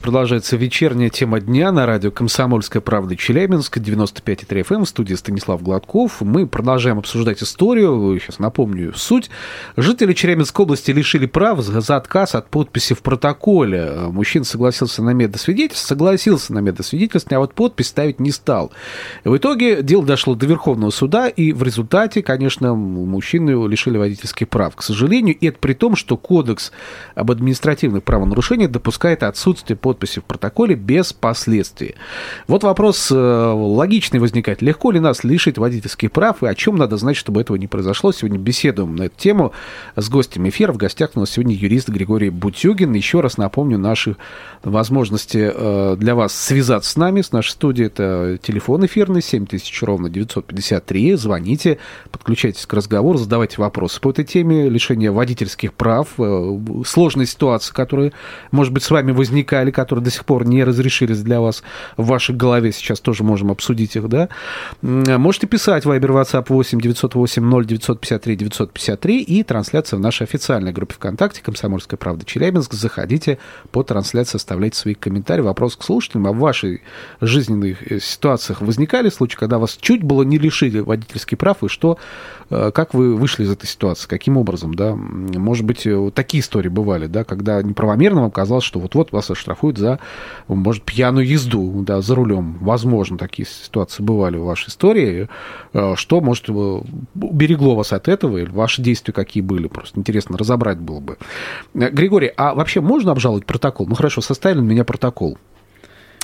Продолжается 0.00 0.56
вечерняя 0.56 1.10
тема 1.10 1.40
дня 1.40 1.70
на 1.72 1.84
радио 1.84 2.10
«Комсомольская 2.10 2.80
правда» 2.80 3.16
Челябинск, 3.16 3.76
95,3 3.76 4.64
FM, 4.66 4.84
в 4.86 4.88
студии 4.88 5.12
Станислав 5.12 5.62
Гладков. 5.62 6.22
Мы 6.22 6.46
продолжаем 6.46 6.98
обсуждать 6.98 7.42
историю, 7.42 8.18
сейчас 8.18 8.38
напомню 8.38 8.94
суть. 8.94 9.28
Жители 9.76 10.14
Челябинской 10.14 10.62
области 10.62 10.90
лишили 10.90 11.26
прав 11.26 11.60
за 11.60 11.96
отказ 11.96 12.34
от 12.34 12.48
подписи 12.48 12.94
в 12.94 13.02
протоколе. 13.02 13.92
Мужчина 14.08 14.46
согласился 14.46 15.02
на 15.02 15.10
медосвидетельство, 15.10 15.88
согласился 15.88 16.54
на 16.54 16.60
медосвидетельство, 16.60 17.36
а 17.36 17.40
вот 17.40 17.52
подпись 17.52 17.88
ставить 17.88 18.20
не 18.20 18.30
стал. 18.30 18.72
В 19.24 19.36
итоге 19.36 19.82
дело 19.82 20.06
дошло 20.06 20.34
до 20.34 20.46
Верховного 20.46 20.92
суда, 20.92 21.28
и 21.28 21.52
в 21.52 21.62
результате, 21.62 22.22
конечно, 22.22 22.74
мужчины 22.74 23.68
лишили 23.68 23.98
водительских 23.98 24.48
прав. 24.48 24.74
К 24.76 24.82
сожалению, 24.82 25.36
и 25.36 25.48
это 25.48 25.58
при 25.58 25.74
том, 25.74 25.94
что 25.94 26.16
Кодекс 26.16 26.72
об 27.14 27.30
административных 27.30 28.02
правонарушениях 28.02 28.70
допускает 28.70 29.22
отсутствие 29.22 29.76
подписи 29.76 29.89
подписи 29.90 30.20
в 30.20 30.24
протоколе 30.24 30.76
без 30.76 31.12
последствий. 31.12 31.96
Вот 32.46 32.62
вопрос 32.62 33.10
э, 33.10 33.14
логичный 33.16 34.20
возникает. 34.20 34.62
Легко 34.62 34.92
ли 34.92 35.00
нас 35.00 35.24
лишить 35.24 35.58
водительских 35.58 36.12
прав 36.12 36.44
и 36.44 36.46
о 36.46 36.54
чем 36.54 36.76
надо 36.76 36.96
знать, 36.96 37.16
чтобы 37.16 37.40
этого 37.40 37.56
не 37.56 37.66
произошло? 37.66 38.12
Сегодня 38.12 38.38
беседуем 38.38 38.94
на 38.94 39.04
эту 39.04 39.18
тему 39.18 39.52
с 39.96 40.08
гостем 40.08 40.48
эфира. 40.48 40.72
В 40.72 40.76
гостях 40.76 41.10
у 41.16 41.20
нас 41.20 41.30
сегодня 41.30 41.56
юрист 41.56 41.88
Григорий 41.88 42.30
Бутюгин. 42.30 42.92
Еще 42.92 43.18
раз 43.18 43.36
напомню 43.36 43.78
наши 43.78 44.16
возможности 44.62 45.50
э, 45.52 45.96
для 45.98 46.14
вас 46.14 46.34
связаться 46.34 46.92
с 46.92 46.96
нами, 46.96 47.22
с 47.22 47.32
нашей 47.32 47.50
студией. 47.50 47.88
Это 47.88 48.38
телефон 48.40 48.86
эфирный 48.86 49.22
7000 49.22 49.82
ровно 49.82 50.08
953. 50.08 51.16
Звоните, 51.16 51.78
подключайтесь 52.12 52.64
к 52.64 52.72
разговору, 52.72 53.18
задавайте 53.18 53.56
вопросы 53.58 54.00
по 54.00 54.10
этой 54.10 54.24
теме 54.24 54.68
лишения 54.68 55.10
водительских 55.10 55.74
прав, 55.74 56.08
э, 56.18 56.58
сложные 56.86 57.26
ситуации, 57.26 57.72
которые, 57.72 58.12
может 58.52 58.72
быть, 58.72 58.84
с 58.84 58.90
вами 58.92 59.10
возникали, 59.10 59.72
которые 59.84 60.04
до 60.04 60.10
сих 60.10 60.24
пор 60.24 60.46
не 60.46 60.62
разрешились 60.64 61.22
для 61.22 61.40
вас 61.40 61.62
в 61.96 62.06
вашей 62.06 62.34
голове. 62.34 62.72
Сейчас 62.72 63.00
тоже 63.00 63.24
можем 63.24 63.50
обсудить 63.50 63.96
их, 63.96 64.08
да. 64.08 64.28
Можете 64.82 65.46
писать 65.46 65.84
Viber 65.84 66.22
WhatsApp 66.22 66.46
8 66.48 66.80
908 66.80 67.42
0 67.42 67.66
953 67.66 68.36
953 68.36 69.22
и 69.22 69.42
трансляция 69.42 69.96
в 69.96 70.00
нашей 70.00 70.24
официальной 70.24 70.72
группе 70.72 70.94
ВКонтакте 70.94 71.42
«Комсомольская 71.42 71.96
правда 71.96 72.24
Челябинск». 72.24 72.74
Заходите 72.74 73.38
по 73.72 73.82
трансляции, 73.82 74.36
оставляйте 74.36 74.78
свои 74.78 74.94
комментарии, 74.94 75.42
вопрос 75.42 75.76
к 75.76 75.82
слушателям. 75.82 76.26
А 76.26 76.32
в 76.32 76.38
вашей 76.38 76.82
жизненных 77.20 77.90
э, 77.90 78.00
ситуациях 78.00 78.60
возникали 78.60 79.08
случаи, 79.08 79.36
когда 79.36 79.58
вас 79.58 79.78
чуть 79.80 80.02
было 80.02 80.22
не 80.22 80.38
лишили 80.38 80.80
водительских 80.80 81.38
прав, 81.38 81.64
и 81.64 81.68
что, 81.68 81.98
как 82.50 82.94
вы 82.94 83.14
вышли 83.14 83.44
из 83.44 83.50
этой 83.50 83.66
ситуации, 83.66 84.08
каким 84.08 84.36
образом, 84.36 84.74
да? 84.74 84.94
Может 84.94 85.64
быть, 85.64 85.86
вот 85.86 86.14
такие 86.14 86.40
истории 86.40 86.68
бывали, 86.68 87.06
да, 87.06 87.24
когда 87.24 87.62
неправомерно 87.62 88.22
вам 88.22 88.30
казалось, 88.30 88.64
что 88.64 88.80
вот-вот 88.80 89.12
вас 89.12 89.30
оштрафуют 89.30 89.78
за, 89.78 90.00
может, 90.48 90.82
пьяную 90.82 91.26
езду, 91.26 91.82
да, 91.86 92.00
за 92.00 92.14
рулем. 92.14 92.58
Возможно, 92.60 93.18
такие 93.18 93.46
ситуации 93.46 94.02
бывали 94.02 94.36
в 94.36 94.44
вашей 94.44 94.68
истории. 94.68 95.28
Э, 95.72 95.94
что, 95.96 96.20
может, 96.20 96.48
уберегло 96.48 97.76
вас 97.76 97.92
от 97.92 98.08
этого, 98.08 98.38
или 98.38 98.50
ваши 98.50 98.82
действия 98.82 99.14
какие 99.14 99.42
были? 99.42 99.68
Просто 99.68 100.00
интересно 100.00 100.36
разобрать 100.36 100.78
было 100.78 101.00
бы. 101.00 101.16
Григорий, 101.74 102.32
а 102.36 102.54
вообще 102.54 102.80
можно 102.80 103.12
обжаловать 103.12 103.46
протокол? 103.46 103.86
Ну, 103.86 103.94
хорошо, 103.94 104.20
составили 104.20 104.60
на 104.60 104.64
меня 104.64 104.84
протокол. 104.84 105.38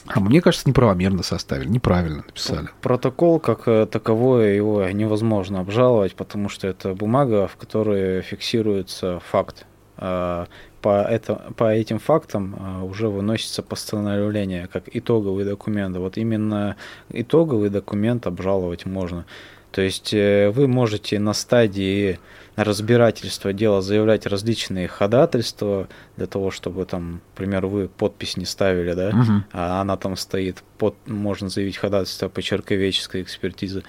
А 0.09 0.21
мне 0.21 0.41
кажется, 0.41 0.69
неправомерно 0.69 1.23
составили, 1.23 1.69
неправильно 1.69 2.25
написали. 2.27 2.69
Протокол 2.83 3.41
как 3.41 3.67
э, 3.67 3.87
таковой 3.87 4.57
его 4.57 4.87
невозможно 4.89 5.61
обжаловать, 5.61 6.15
потому 6.15 6.49
что 6.49 6.69
это 6.69 6.95
бумага, 6.95 7.49
в 7.49 7.57
которой 7.57 8.23
фиксируется 8.23 9.21
факт. 9.21 9.67
А, 9.99 10.47
по, 10.83 11.03
это, 11.03 11.53
по 11.57 11.75
этим 11.75 11.99
фактам 11.99 12.57
а, 12.59 12.85
уже 12.85 13.09
выносится 13.09 13.63
постановление 13.63 14.69
как 14.69 14.85
итоговый 14.93 15.45
документ. 15.45 15.97
Вот 15.97 16.17
именно 16.17 16.77
итоговый 17.09 17.71
документ 17.71 18.27
обжаловать 18.27 18.87
можно. 18.87 19.25
То 19.73 19.83
есть 19.83 20.15
э, 20.15 20.51
вы 20.51 20.69
можете 20.69 21.19
на 21.19 21.33
стадии 21.33 22.19
разбирательства 22.57 23.53
дела 23.53 23.83
заявлять 23.83 24.27
различные 24.27 24.89
ходатайства 24.89 25.89
для 26.17 26.27
того, 26.27 26.51
чтобы 26.51 26.87
там, 26.87 27.21
к 27.35 27.37
примеру, 27.37 27.69
вы 27.69 27.89
подпись 27.89 28.37
не 28.37 28.47
ставили, 28.47 28.95
да, 28.95 29.09
угу. 29.09 29.45
а 29.53 29.81
она 29.83 29.97
там 29.97 30.17
стоит, 30.17 30.63
под, 30.79 30.95
можно 31.07 31.49
заявить 31.51 31.77
ходатайство 31.77 32.29
по 32.29 32.41
черковеческой 32.41 33.23
экспертизе, 33.23 33.83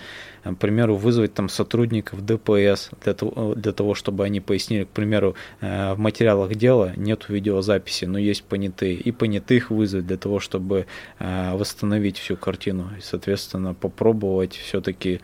к 0.44 0.56
примеру, 0.56 0.96
вызвать 0.96 1.34
там 1.34 1.50
сотрудников 1.50 2.26
ДПС 2.26 2.90
для 3.04 3.14
того, 3.14 3.56
для 3.56 3.72
того, 3.72 3.96
чтобы 3.96 4.26
они 4.26 4.42
пояснили, 4.42 4.84
к 4.84 4.90
примеру, 4.90 5.36
э, 5.62 5.94
в 5.94 6.00
материалах 6.00 6.54
дела 6.56 6.94
нет 6.98 7.30
видеозаписи, 7.30 8.06
но 8.06 8.18
есть 8.18 8.44
понятые, 8.44 8.96
и 8.96 9.12
понятых 9.12 9.72
вызвать 9.72 10.08
для 10.08 10.18
того, 10.18 10.40
чтобы 10.40 10.88
э, 11.20 11.56
восстановить 11.56 12.18
всю 12.18 12.36
картину 12.36 12.92
и, 12.98 13.02
соответственно, 13.02 13.74
попробовать 13.74 14.56
все-таки 14.56 15.22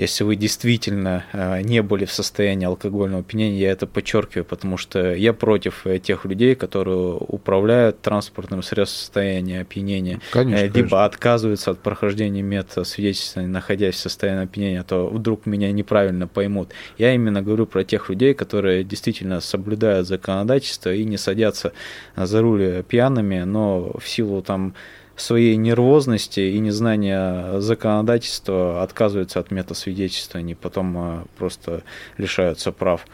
если 0.00 0.24
вы 0.24 0.36
действительно 0.36 1.24
э, 1.32 1.60
не 1.60 1.82
были 1.82 2.06
в 2.06 2.12
состоянии 2.12 2.64
алкогольного 2.64 3.20
опьянения, 3.20 3.58
я 3.58 3.70
это 3.70 3.86
подчеркиваю, 3.86 4.46
потому 4.46 4.78
что 4.78 5.14
я 5.14 5.34
против 5.34 5.86
э, 5.86 5.98
тех 5.98 6.24
людей, 6.24 6.54
которые 6.54 7.18
управляют 7.18 8.00
транспортным 8.00 8.62
средством 8.62 8.96
в 8.96 9.00
состоянии 9.00 9.60
опьянения, 9.60 10.20
конечно, 10.30 10.62
либо 10.62 10.72
конечно. 10.72 11.04
отказываются 11.04 11.70
от 11.72 11.80
прохождения 11.80 12.40
метода 12.40 12.84
свидетельствования, 12.84 13.52
находясь 13.52 13.96
в 13.96 13.98
состоянии 13.98 14.44
опьянения, 14.44 14.80
а 14.80 14.84
то 14.84 15.06
вдруг 15.06 15.44
меня 15.44 15.70
неправильно 15.70 16.26
поймут. 16.26 16.70
Я 16.96 17.14
именно 17.14 17.42
говорю 17.42 17.66
про 17.66 17.84
тех 17.84 18.08
людей, 18.08 18.32
которые 18.32 18.84
действительно 18.84 19.40
соблюдают 19.40 20.08
законодательство 20.08 20.94
и 20.94 21.04
не 21.04 21.18
садятся 21.18 21.74
за 22.16 22.40
руль 22.40 22.82
пьяными, 22.84 23.40
но 23.42 23.92
в 23.98 24.08
силу 24.08 24.40
там 24.40 24.74
своей 25.20 25.56
нервозности 25.56 26.40
и 26.40 26.58
незнания 26.58 27.60
законодательства 27.60 28.82
отказываются 28.82 29.40
от 29.40 29.50
метасвидетельствования, 29.50 30.56
потом 30.60 30.96
э, 30.96 31.22
просто 31.38 31.82
лишаются 32.16 32.72
прав. 32.72 33.06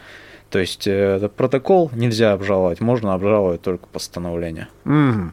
То 0.49 0.59
есть 0.59 0.87
э, 0.87 1.29
протокол 1.35 1.91
нельзя 1.93 2.33
обжаловать, 2.33 2.79
можно 2.79 3.13
обжаловать 3.13 3.61
только 3.61 3.87
постановление. 3.87 4.69
Mm. 4.85 5.31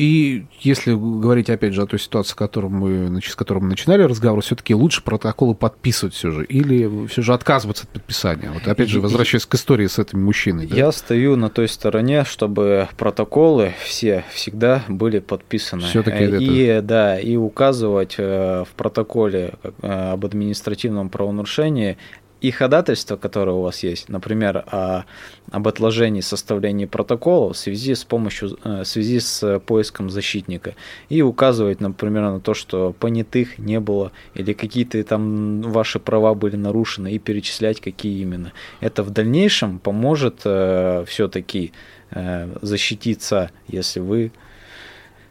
И 0.00 0.46
если 0.60 0.94
говорить, 0.94 1.50
опять 1.50 1.74
же, 1.74 1.82
о 1.82 1.86
той 1.86 1.98
ситуации, 1.98 2.34
которую 2.34 2.70
мы, 2.70 3.20
с 3.20 3.36
которой 3.36 3.58
мы 3.58 3.68
начинали 3.68 4.02
разговор, 4.02 4.40
все-таки 4.40 4.74
лучше 4.74 5.02
протоколы 5.02 5.54
подписывать 5.54 6.14
все 6.14 6.30
же, 6.30 6.46
или 6.46 7.06
все 7.08 7.20
же 7.20 7.34
отказываться 7.34 7.84
от 7.84 7.90
подписания? 7.90 8.50
Вот 8.50 8.66
опять 8.66 8.88
же, 8.88 9.02
возвращаясь 9.02 9.44
к 9.44 9.54
истории 9.54 9.86
с 9.86 9.98
этим 9.98 10.24
мужчиной. 10.24 10.66
Да? 10.66 10.74
Я 10.74 10.90
стою 10.92 11.36
на 11.36 11.50
той 11.50 11.68
стороне, 11.68 12.24
чтобы 12.24 12.88
протоколы 12.96 13.74
все 13.84 14.24
всегда 14.32 14.84
были 14.88 15.18
подписаны. 15.18 15.82
Все-таки 15.82 16.24
и, 16.24 16.62
это... 16.62 16.86
да, 16.86 17.20
и 17.20 17.36
указывать 17.36 18.14
э, 18.16 18.64
в 18.64 18.74
протоколе 18.76 19.52
э, 19.82 20.12
об 20.12 20.24
административном 20.24 21.10
правонарушении 21.10 21.98
и 22.40 22.50
ходатайство, 22.50 23.16
которое 23.16 23.52
у 23.52 23.62
вас 23.62 23.82
есть, 23.82 24.08
например, 24.08 24.64
о, 24.66 25.04
об 25.50 25.68
отложении 25.68 26.20
составления 26.20 26.86
протокола 26.86 27.52
в 27.52 27.56
связи 27.56 27.94
с 27.94 28.04
помощью, 28.04 28.56
э, 28.64 28.82
в 28.82 28.84
связи 28.84 29.20
с 29.20 29.60
поиском 29.60 30.10
защитника, 30.10 30.74
и 31.08 31.22
указывать, 31.22 31.80
например, 31.80 32.22
на 32.22 32.40
то, 32.40 32.54
что 32.54 32.92
понятых 32.98 33.58
не 33.58 33.80
было 33.80 34.12
или 34.34 34.52
какие-то 34.52 35.02
там 35.04 35.62
ваши 35.62 35.98
права 35.98 36.34
были 36.34 36.56
нарушены, 36.56 37.12
и 37.12 37.18
перечислять, 37.18 37.80
какие 37.80 38.20
именно. 38.22 38.52
Это 38.80 39.02
в 39.02 39.10
дальнейшем 39.10 39.78
поможет 39.78 40.40
э, 40.44 41.04
все-таки 41.06 41.72
э, 42.10 42.48
защититься, 42.62 43.50
если 43.68 44.00
вы 44.00 44.32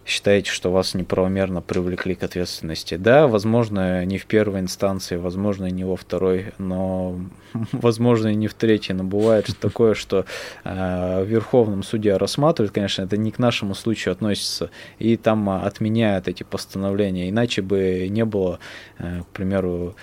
считаете, 0.10 0.52
что 0.52 0.72
вас 0.72 0.95
неправомерно 0.95 1.62
привлекли 1.62 2.15
к 2.15 2.24
ответственности. 2.24 2.95
Да, 2.95 3.28
возможно, 3.28 4.04
не 4.06 4.17
в 4.17 4.26
первой 4.26 4.60
инстанции, 4.60 5.15
возможно, 5.15 5.67
не 5.67 5.84
во 5.84 5.95
второй, 5.95 6.54
но 6.58 7.19
возможно 7.72 8.30
и 8.30 8.36
не 8.36 8.48
в 8.48 8.54
третьей, 8.54 8.95
но 8.95 9.04
бывает 9.04 9.48
такое, 9.60 9.93
что 9.93 10.26
э, 10.63 11.24
в 11.24 11.28
Верховном 11.28 11.84
суде 11.84 12.17
рассматривают, 12.17 12.74
конечно, 12.74 13.04
это 13.04 13.17
не 13.17 13.32
к 13.32 13.39
нашему 13.39 13.76
случаю 13.76 14.12
относится, 14.13 14.72
и 14.98 15.15
там 15.15 15.50
отменяют 15.50 16.28
эти 16.28 16.43
постановления, 16.43 17.30
иначе 17.30 17.62
бы 17.62 18.08
не 18.10 18.26
было, 18.26 18.60
э, 18.98 19.22
к 19.22 19.28
примеру, 19.28 19.95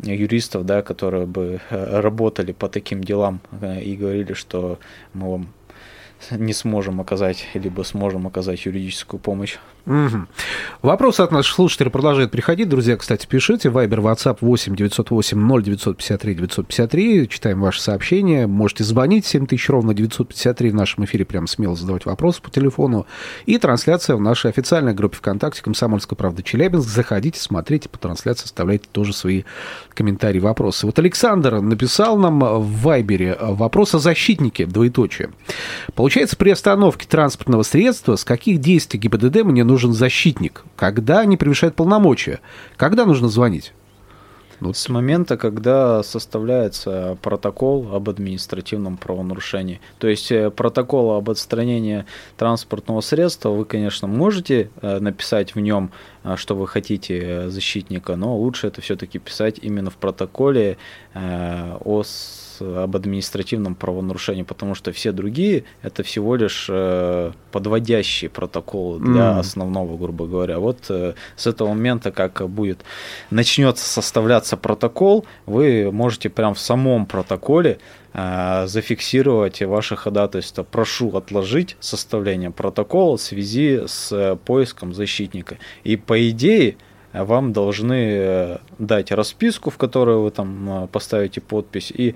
юристов, 0.00 0.66
да, 0.66 0.82
которые 0.82 1.26
бы 1.26 1.60
работали 1.70 2.50
по 2.52 2.68
таким 2.68 3.04
делам 3.04 3.40
и 3.80 3.94
говорили, 3.94 4.32
что 4.32 4.80
мы 5.12 5.30
вам 5.30 5.48
не 6.30 6.52
сможем 6.52 7.00
оказать, 7.00 7.46
либо 7.54 7.82
сможем 7.82 8.26
оказать 8.26 8.64
юридическую 8.64 9.20
помощь. 9.20 9.58
Угу. 9.86 10.26
Вопросы 10.82 11.22
от 11.22 11.32
наших 11.32 11.54
слушателей 11.54 11.90
продолжают 11.90 12.30
приходить. 12.30 12.68
Друзья, 12.68 12.96
кстати, 12.96 13.26
пишите. 13.26 13.68
Вайбер, 13.68 14.00
WhatsApp 14.00 14.38
8 14.40 14.76
908 14.76 15.38
0 15.38 15.62
953 15.62 16.34
953. 16.34 17.28
Читаем 17.28 17.60
ваши 17.60 17.80
сообщения. 17.80 18.46
Можете 18.46 18.84
звонить 18.84 19.26
7000 19.26 19.68
ровно 19.70 19.94
953 19.94 20.70
в 20.70 20.74
нашем 20.74 21.04
эфире. 21.04 21.24
Прям 21.24 21.48
смело 21.48 21.74
задавать 21.74 22.06
вопросы 22.06 22.40
по 22.40 22.50
телефону. 22.50 23.06
И 23.46 23.58
трансляция 23.58 24.14
в 24.14 24.20
нашей 24.20 24.50
официальной 24.50 24.94
группе 24.94 25.16
ВКонтакте 25.16 25.62
«Комсомольская 25.62 26.16
правда 26.16 26.42
Челябинск». 26.42 26.88
Заходите, 26.88 27.40
смотрите 27.40 27.88
по 27.88 27.98
трансляции, 27.98 28.44
оставляйте 28.44 28.86
тоже 28.92 29.12
свои 29.12 29.42
комментарии, 29.94 30.38
вопросы. 30.38 30.86
Вот 30.86 30.98
Александр 30.98 31.60
написал 31.60 32.16
нам 32.16 32.38
в 32.38 32.82
Вайбере 32.82 33.36
вопрос 33.40 33.94
о 33.94 33.98
защитнике, 33.98 34.66
двоеточие. 34.66 35.30
Получается, 36.12 36.36
при 36.36 36.50
остановке 36.50 37.06
транспортного 37.08 37.62
средства 37.62 38.16
с 38.16 38.24
каких 38.26 38.58
действий 38.60 39.00
ГИБДД 39.00 39.44
мне 39.44 39.64
нужен 39.64 39.94
защитник? 39.94 40.62
Когда 40.76 41.20
они 41.20 41.38
превышают 41.38 41.74
полномочия? 41.74 42.40
Когда 42.76 43.06
нужно 43.06 43.28
звонить? 43.28 43.72
Ну, 44.60 44.74
с 44.74 44.90
момента, 44.90 45.38
когда 45.38 46.02
составляется 46.02 47.16
протокол 47.22 47.94
об 47.94 48.10
административном 48.10 48.98
правонарушении. 48.98 49.80
То 49.98 50.06
есть 50.06 50.30
э, 50.30 50.50
протокол 50.50 51.12
об 51.12 51.30
отстранении 51.30 52.04
транспортного 52.36 53.00
средства 53.00 53.48
вы, 53.48 53.64
конечно, 53.64 54.06
можете 54.06 54.68
э, 54.82 54.98
написать 54.98 55.54
в 55.54 55.60
нем, 55.60 55.92
э, 56.24 56.36
что 56.36 56.54
вы 56.54 56.68
хотите 56.68 57.48
защитника, 57.48 58.16
но 58.16 58.36
лучше 58.36 58.66
это 58.66 58.82
все-таки 58.82 59.18
писать 59.18 59.58
именно 59.62 59.88
в 59.88 59.96
протоколе 59.96 60.76
о 61.14 62.02
об 62.62 62.96
административном 62.96 63.74
правонарушении, 63.74 64.42
потому 64.42 64.74
что 64.74 64.92
все 64.92 65.12
другие 65.12 65.64
это 65.82 66.02
всего 66.02 66.36
лишь 66.36 66.66
э, 66.70 67.32
подводящие 67.50 68.30
протоколы 68.30 69.00
для 69.00 69.32
mm. 69.32 69.38
основного, 69.38 69.96
грубо 69.96 70.26
говоря. 70.26 70.58
Вот 70.58 70.86
э, 70.88 71.14
с 71.36 71.46
этого 71.46 71.68
момента, 71.68 72.12
как 72.12 72.48
будет 72.48 72.84
начнется 73.30 73.84
составляться 73.84 74.56
протокол, 74.56 75.26
вы 75.46 75.90
можете 75.92 76.28
прям 76.30 76.54
в 76.54 76.60
самом 76.60 77.06
протоколе 77.06 77.78
э, 78.12 78.64
зафиксировать 78.66 79.62
ваше 79.62 79.96
ходатайство. 79.96 80.62
Прошу 80.62 81.16
отложить 81.16 81.76
составление 81.80 82.50
протокола 82.50 83.16
в 83.16 83.20
связи 83.20 83.82
с 83.86 84.38
поиском 84.44 84.94
защитника. 84.94 85.58
И 85.84 85.96
по 85.96 86.28
идее 86.28 86.76
вам 87.12 87.52
должны 87.52 87.94
э, 87.94 88.58
дать 88.78 89.12
расписку, 89.12 89.70
в 89.70 89.76
которой 89.76 90.16
вы 90.16 90.30
там 90.30 90.84
э, 90.84 90.86
поставите 90.86 91.40
подпись, 91.40 91.92
и 91.94 92.14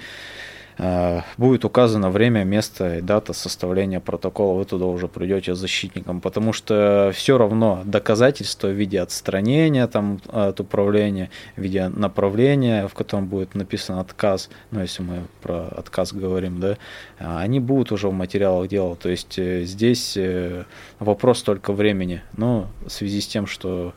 э, 0.78 1.20
будет 1.37 1.66
указано 1.66 2.11
время, 2.11 2.44
место 2.44 2.96
и 2.96 3.00
дата 3.02 3.35
составления 3.35 4.00
протокола, 4.00 4.59
вы 4.59 4.64
туда 4.64 4.87
уже 4.87 5.06
придете 5.06 5.54
защитником, 5.54 6.22
потому 6.22 6.54
что 6.54 7.12
все 7.14 7.37
равно 7.37 7.82
доказательства 7.85 8.68
в 8.68 8.72
виде 8.72 9.00
отстранения 9.00 9.87
там, 9.87 10.20
от 10.28 10.61
управления, 10.61 11.28
в 11.56 11.61
виде 11.61 11.88
направления, 11.88 12.88
в 12.88 12.94
котором 12.94 13.26
будет 13.26 13.54
написан 13.54 13.98
отказ, 13.98 14.48
ну 14.70 14.80
если 14.80 15.02
мы 15.02 15.24
про 15.42 15.68
отказ 15.76 16.14
говорим, 16.14 16.59
да, 16.59 16.78
они 17.18 17.61
будут 17.61 17.92
уже 17.92 18.09
в 18.09 18.14
материалах 18.14 18.68
дела, 18.68 18.96
то 18.96 19.11
есть 19.11 19.38
здесь 19.38 20.16
вопрос 20.98 21.42
только 21.42 21.74
времени, 21.74 22.22
но 22.37 22.68
в 22.87 22.90
связи 22.90 23.20
с 23.20 23.26
тем, 23.26 23.46
что 23.46 23.92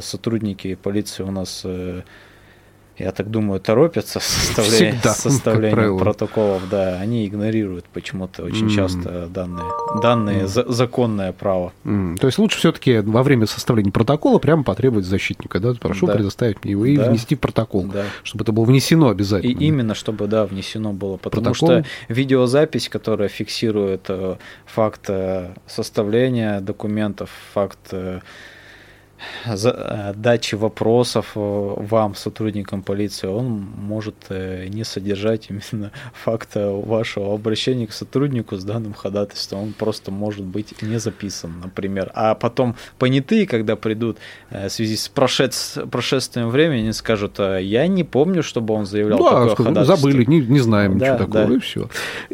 сотрудники 0.00 0.74
полиции 0.74 1.22
у 1.22 1.30
нас, 1.30 1.62
э, 1.64 2.02
я 2.96 3.12
так 3.12 3.30
думаю, 3.30 3.60
торопятся 3.60 4.20
с 4.20 4.24
составлением, 4.24 4.94
Всегда, 4.94 5.14
составлением 5.14 5.98
протоколов, 5.98 6.68
да, 6.70 6.98
они 7.00 7.26
игнорируют 7.26 7.86
почему-то 7.86 8.44
очень 8.44 8.68
mm. 8.68 8.70
часто 8.70 9.26
данные, 9.26 9.66
данные 10.02 10.42
mm. 10.42 10.46
за, 10.46 10.72
законное 10.72 11.32
право. 11.32 11.72
Mm. 11.84 12.16
То 12.18 12.26
есть 12.26 12.38
лучше 12.38 12.58
все-таки 12.58 12.98
во 13.00 13.22
время 13.22 13.46
составления 13.46 13.90
протокола 13.90 14.38
прямо 14.38 14.62
потребовать 14.62 15.06
защитника, 15.06 15.60
да, 15.60 15.74
прошу 15.74 16.06
да. 16.06 16.14
предоставить 16.14 16.62
мне 16.64 16.72
его 16.72 16.86
и 16.86 16.96
да. 16.96 17.10
внести 17.10 17.34
в 17.34 17.40
протокол, 17.40 17.84
да. 17.84 18.04
чтобы 18.22 18.44
это 18.44 18.52
было 18.52 18.64
внесено 18.64 19.08
обязательно. 19.08 19.50
И 19.50 19.66
именно, 19.66 19.94
чтобы, 19.94 20.26
да, 20.26 20.46
внесено 20.46 20.92
было, 20.92 21.16
потому 21.16 21.44
протокол. 21.44 21.68
что 21.68 21.84
видеозапись, 22.08 22.88
которая 22.88 23.28
фиксирует 23.28 24.06
э, 24.08 24.36
факт 24.66 25.10
составления 25.66 26.60
документов, 26.60 27.30
факт 27.52 27.92
Э, 27.92 28.20
дачи 30.14 30.54
вопросов 30.54 31.32
э, 31.34 31.74
вам, 31.76 32.14
сотрудникам 32.14 32.82
полиции, 32.82 33.26
он 33.26 33.66
может 33.76 34.14
э, 34.28 34.66
не 34.68 34.84
содержать 34.84 35.48
именно 35.50 35.90
факта 36.12 36.70
вашего 36.70 37.34
обращения 37.34 37.86
к 37.86 37.92
сотруднику 37.92 38.56
с 38.56 38.64
данным 38.64 38.94
ходатайством. 38.94 39.62
Он 39.62 39.72
просто 39.72 40.10
может 40.10 40.44
быть 40.44 40.82
не 40.82 40.98
записан, 40.98 41.60
например. 41.62 42.10
А 42.14 42.34
потом 42.34 42.76
понятые, 42.98 43.46
когда 43.46 43.76
придут 43.76 44.18
в 44.50 44.68
связи 44.68 44.96
с 44.96 45.08
прошед... 45.08 45.54
прошествием 45.90 46.48
времени, 46.48 46.80
они 46.80 46.92
скажут, 46.92 47.38
«А 47.38 47.58
я 47.58 47.86
не 47.86 48.04
помню, 48.04 48.42
чтобы 48.42 48.74
он 48.74 48.86
заявлял 48.86 49.18
да, 49.18 49.24
такое 49.24 49.46
скажу, 49.46 49.68
ходатайство. 49.68 49.96
Забыли, 49.96 50.24
не, 50.24 50.40
не 50.40 50.60
знаем 50.60 50.98
да, 50.98 51.06
ничего 51.06 51.18
такого, 51.18 51.46
да. 51.46 51.54
и 51.54 51.58
все. 51.58 51.88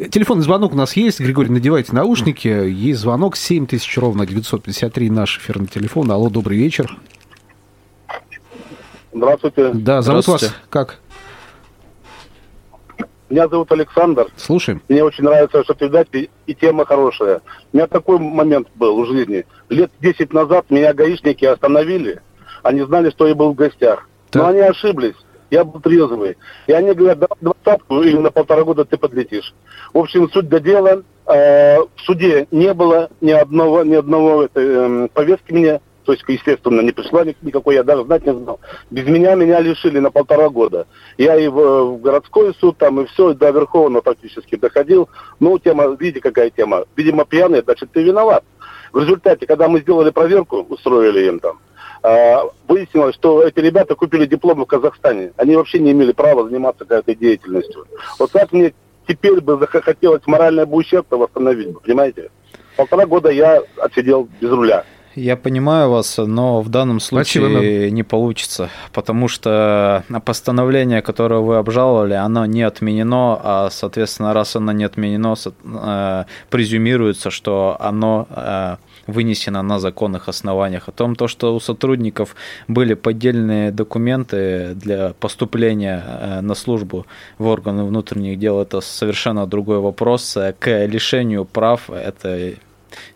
Телефонный 0.09 0.43
звонок 0.43 0.73
у 0.73 0.75
нас 0.75 0.95
есть. 0.95 1.19
Григорий, 1.19 1.49
надевайте 1.49 1.93
наушники. 1.93 2.47
Есть 2.47 3.01
звонок 3.01 3.37
7000 3.37 3.97
ровно 3.97 4.25
953 4.25 5.09
наш 5.09 5.37
эфирный 5.37 5.67
телефон. 5.67 6.11
Алло, 6.11 6.29
добрый 6.29 6.57
вечер. 6.57 6.70
Здравствуйте. 9.13 9.71
Да, 9.73 10.01
зовут 10.01 10.27
вас 10.27 10.55
как? 10.69 10.99
Меня 13.29 13.47
зовут 13.47 13.71
Александр. 13.71 14.27
Слушаем. 14.35 14.81
Мне 14.89 15.03
очень 15.05 15.23
нравится, 15.23 15.63
что 15.63 15.73
передача 15.73 16.27
и 16.45 16.53
тема 16.53 16.85
хорошая. 16.85 17.41
У 17.71 17.77
меня 17.77 17.87
такой 17.87 18.19
момент 18.19 18.67
был 18.75 19.01
в 19.01 19.07
жизни. 19.07 19.45
Лет 19.69 19.89
10 20.01 20.33
назад 20.33 20.65
меня 20.69 20.93
гаишники 20.93 21.45
остановили. 21.45 22.21
Они 22.61 22.81
знали, 22.81 23.09
что 23.09 23.27
я 23.27 23.33
был 23.33 23.53
в 23.53 23.55
гостях. 23.55 24.09
Так. 24.31 24.41
Но 24.41 24.49
они 24.49 24.59
ошиблись. 24.59 25.15
Я 25.49 25.63
был 25.63 25.79
трезвый. 25.79 26.37
И 26.67 26.73
они 26.73 26.93
говорят, 26.93 27.19
давай 27.19 27.37
двадцатку 27.39 28.01
или 28.01 28.17
на 28.17 28.31
полтора 28.31 28.63
года 28.63 28.83
ты 28.83 28.97
подлетишь. 28.97 29.53
В 29.93 29.99
общем, 29.99 30.29
суть 30.29 30.49
до 30.49 30.59
дела. 30.59 31.03
Э, 31.25 31.79
в 31.79 32.01
суде 32.05 32.47
не 32.51 32.73
было 32.73 33.09
ни 33.21 33.31
одного, 33.31 33.83
ни 33.83 33.95
одного 33.95 34.43
этой, 34.43 35.05
э, 35.05 35.07
повестки 35.13 35.53
мне 35.53 35.81
то 36.03 36.13
есть, 36.13 36.23
естественно, 36.27 36.81
не 36.81 36.91
пришла 36.91 37.23
никакой, 37.41 37.75
я 37.75 37.83
даже 37.83 38.03
знать 38.03 38.25
не 38.25 38.33
знал. 38.33 38.59
Без 38.89 39.05
меня 39.05 39.35
меня 39.35 39.59
лишили 39.59 39.99
на 39.99 40.11
полтора 40.11 40.49
года. 40.49 40.87
Я 41.17 41.35
и 41.37 41.47
в, 41.47 41.95
в 41.95 42.01
городской 42.01 42.53
суд 42.59 42.77
там, 42.77 43.01
и 43.01 43.05
все, 43.05 43.33
до 43.33 43.51
Верховного 43.51 44.01
практически 44.01 44.55
доходил. 44.55 45.09
Ну, 45.39 45.59
тема, 45.59 45.95
видите, 45.99 46.21
какая 46.21 46.49
тема. 46.49 46.85
Видимо, 46.95 47.25
пьяный, 47.25 47.61
значит, 47.61 47.91
ты 47.91 48.03
виноват. 48.03 48.43
В 48.91 48.99
результате, 48.99 49.45
когда 49.45 49.67
мы 49.67 49.79
сделали 49.81 50.09
проверку, 50.09 50.65
устроили 50.69 51.27
им 51.27 51.39
там, 51.39 51.59
а, 52.03 52.43
выяснилось, 52.67 53.15
что 53.15 53.43
эти 53.43 53.59
ребята 53.59 53.95
купили 53.95 54.25
дипломы 54.25 54.65
в 54.65 54.67
Казахстане. 54.67 55.33
Они 55.37 55.55
вообще 55.55 55.79
не 55.79 55.91
имели 55.91 56.11
права 56.11 56.43
заниматься 56.45 56.83
какой-то 56.83 57.15
деятельностью. 57.15 57.85
Вот 58.17 58.31
как 58.31 58.51
мне 58.51 58.73
теперь 59.07 59.39
бы 59.39 59.57
захотелось 59.57 60.25
моральное 60.25 60.65
бы 60.65 60.77
ущерб 60.77 61.05
восстановить, 61.11 61.79
понимаете? 61.81 62.31
Полтора 62.75 63.05
года 63.05 63.29
я 63.29 63.61
отсидел 63.77 64.27
без 64.39 64.49
руля. 64.49 64.85
Я 65.15 65.35
понимаю 65.35 65.89
вас, 65.89 66.17
но 66.17 66.61
в 66.61 66.69
данном 66.69 67.01
случае 67.01 67.43
Спасибо, 67.43 67.89
не 67.89 68.03
получится, 68.03 68.69
потому 68.93 69.27
что 69.27 70.05
постановление, 70.25 71.01
которое 71.01 71.41
вы 71.41 71.57
обжаловали, 71.57 72.13
оно 72.13 72.45
не 72.45 72.61
отменено, 72.61 73.39
а, 73.43 73.69
соответственно, 73.71 74.33
раз 74.33 74.55
оно 74.55 74.71
не 74.71 74.85
отменено, 74.85 75.35
э, 75.63 76.23
презюмируется, 76.49 77.29
что 77.29 77.75
оно 77.79 78.27
э, 78.29 78.77
вынесено 79.05 79.61
на 79.61 79.79
законных 79.79 80.29
основаниях. 80.29 80.87
О 80.87 80.91
том, 80.93 81.15
то, 81.15 81.27
что 81.27 81.55
у 81.55 81.59
сотрудников 81.59 82.35
были 82.69 82.93
поддельные 82.93 83.71
документы 83.71 84.73
для 84.75 85.13
поступления 85.19 86.03
э, 86.05 86.41
на 86.41 86.55
службу 86.55 87.05
в 87.37 87.47
органы 87.47 87.83
внутренних 87.83 88.39
дел, 88.39 88.61
это 88.61 88.79
совершенно 88.79 89.45
другой 89.45 89.79
вопрос. 89.79 90.37
К 90.59 90.85
лишению 90.85 91.43
прав 91.43 91.89
это 91.89 92.53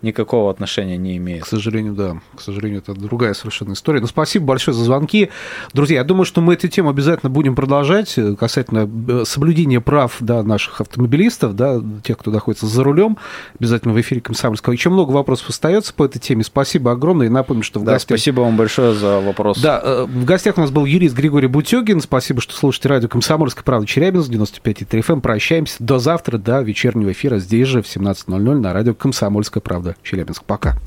никакого 0.01 0.51
отношения 0.51 0.97
не 0.97 1.17
имеет. 1.17 1.43
К 1.43 1.47
сожалению, 1.47 1.93
да. 1.93 2.21
К 2.35 2.41
сожалению, 2.41 2.79
это 2.79 2.93
другая 2.93 3.33
совершенно 3.33 3.73
история. 3.73 4.01
Но 4.01 4.07
спасибо 4.07 4.45
большое 4.45 4.75
за 4.75 4.83
звонки. 4.83 5.29
Друзья, 5.73 5.97
я 5.97 6.03
думаю, 6.03 6.25
что 6.25 6.41
мы 6.41 6.53
эту 6.53 6.67
тему 6.67 6.89
обязательно 6.89 7.29
будем 7.29 7.55
продолжать 7.55 8.17
э, 8.17 8.35
касательно 8.35 8.89
э, 9.07 9.23
соблюдения 9.25 9.81
прав 9.81 10.17
да, 10.19 10.43
наших 10.43 10.81
автомобилистов, 10.81 11.55
да, 11.55 11.81
тех, 12.03 12.17
кто 12.17 12.31
находится 12.31 12.65
за 12.65 12.83
рулем. 12.83 13.17
Обязательно 13.59 13.93
в 13.93 14.01
эфире 14.01 14.21
Комсомольского. 14.21 14.73
Еще 14.73 14.89
много 14.89 15.11
вопросов 15.11 15.49
остается 15.49 15.93
по 15.93 16.05
этой 16.05 16.19
теме. 16.19 16.43
Спасибо 16.43 16.91
огромное. 16.91 17.27
И 17.27 17.29
напомню, 17.29 17.63
что 17.63 17.79
в 17.79 17.83
да, 17.83 17.93
гостях... 17.93 18.17
спасибо 18.17 18.41
вам 18.41 18.57
большое 18.57 18.93
за 18.93 19.19
вопрос. 19.19 19.59
Да, 19.59 19.81
э, 19.83 20.05
в 20.05 20.25
гостях 20.25 20.57
у 20.57 20.61
нас 20.61 20.71
был 20.71 20.85
юрист 20.85 21.15
Григорий 21.15 21.47
Бутегин. 21.47 22.01
Спасибо, 22.01 22.41
что 22.41 22.53
слушаете 22.53 22.89
радио 22.89 23.09
Комсомольская 23.09 23.63
правда 23.63 23.87
Челябинск, 23.87 24.29
95,3 24.29 24.87
FM. 24.89 25.13
Эм. 25.13 25.21
Прощаемся 25.21 25.75
до 25.79 25.99
завтра, 25.99 26.37
до 26.37 26.61
вечернего 26.61 27.11
эфира 27.11 27.39
здесь 27.39 27.67
же 27.67 27.81
в 27.81 27.85
17.00 27.85 28.37
на 28.37 28.73
радио 28.73 28.93
Комсомольская 28.93 29.61
правда 29.65 29.95
Челябинск. 30.03 30.43
Пока. 30.45 30.77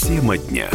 Тема 0.00 0.38
дня. 0.38 0.70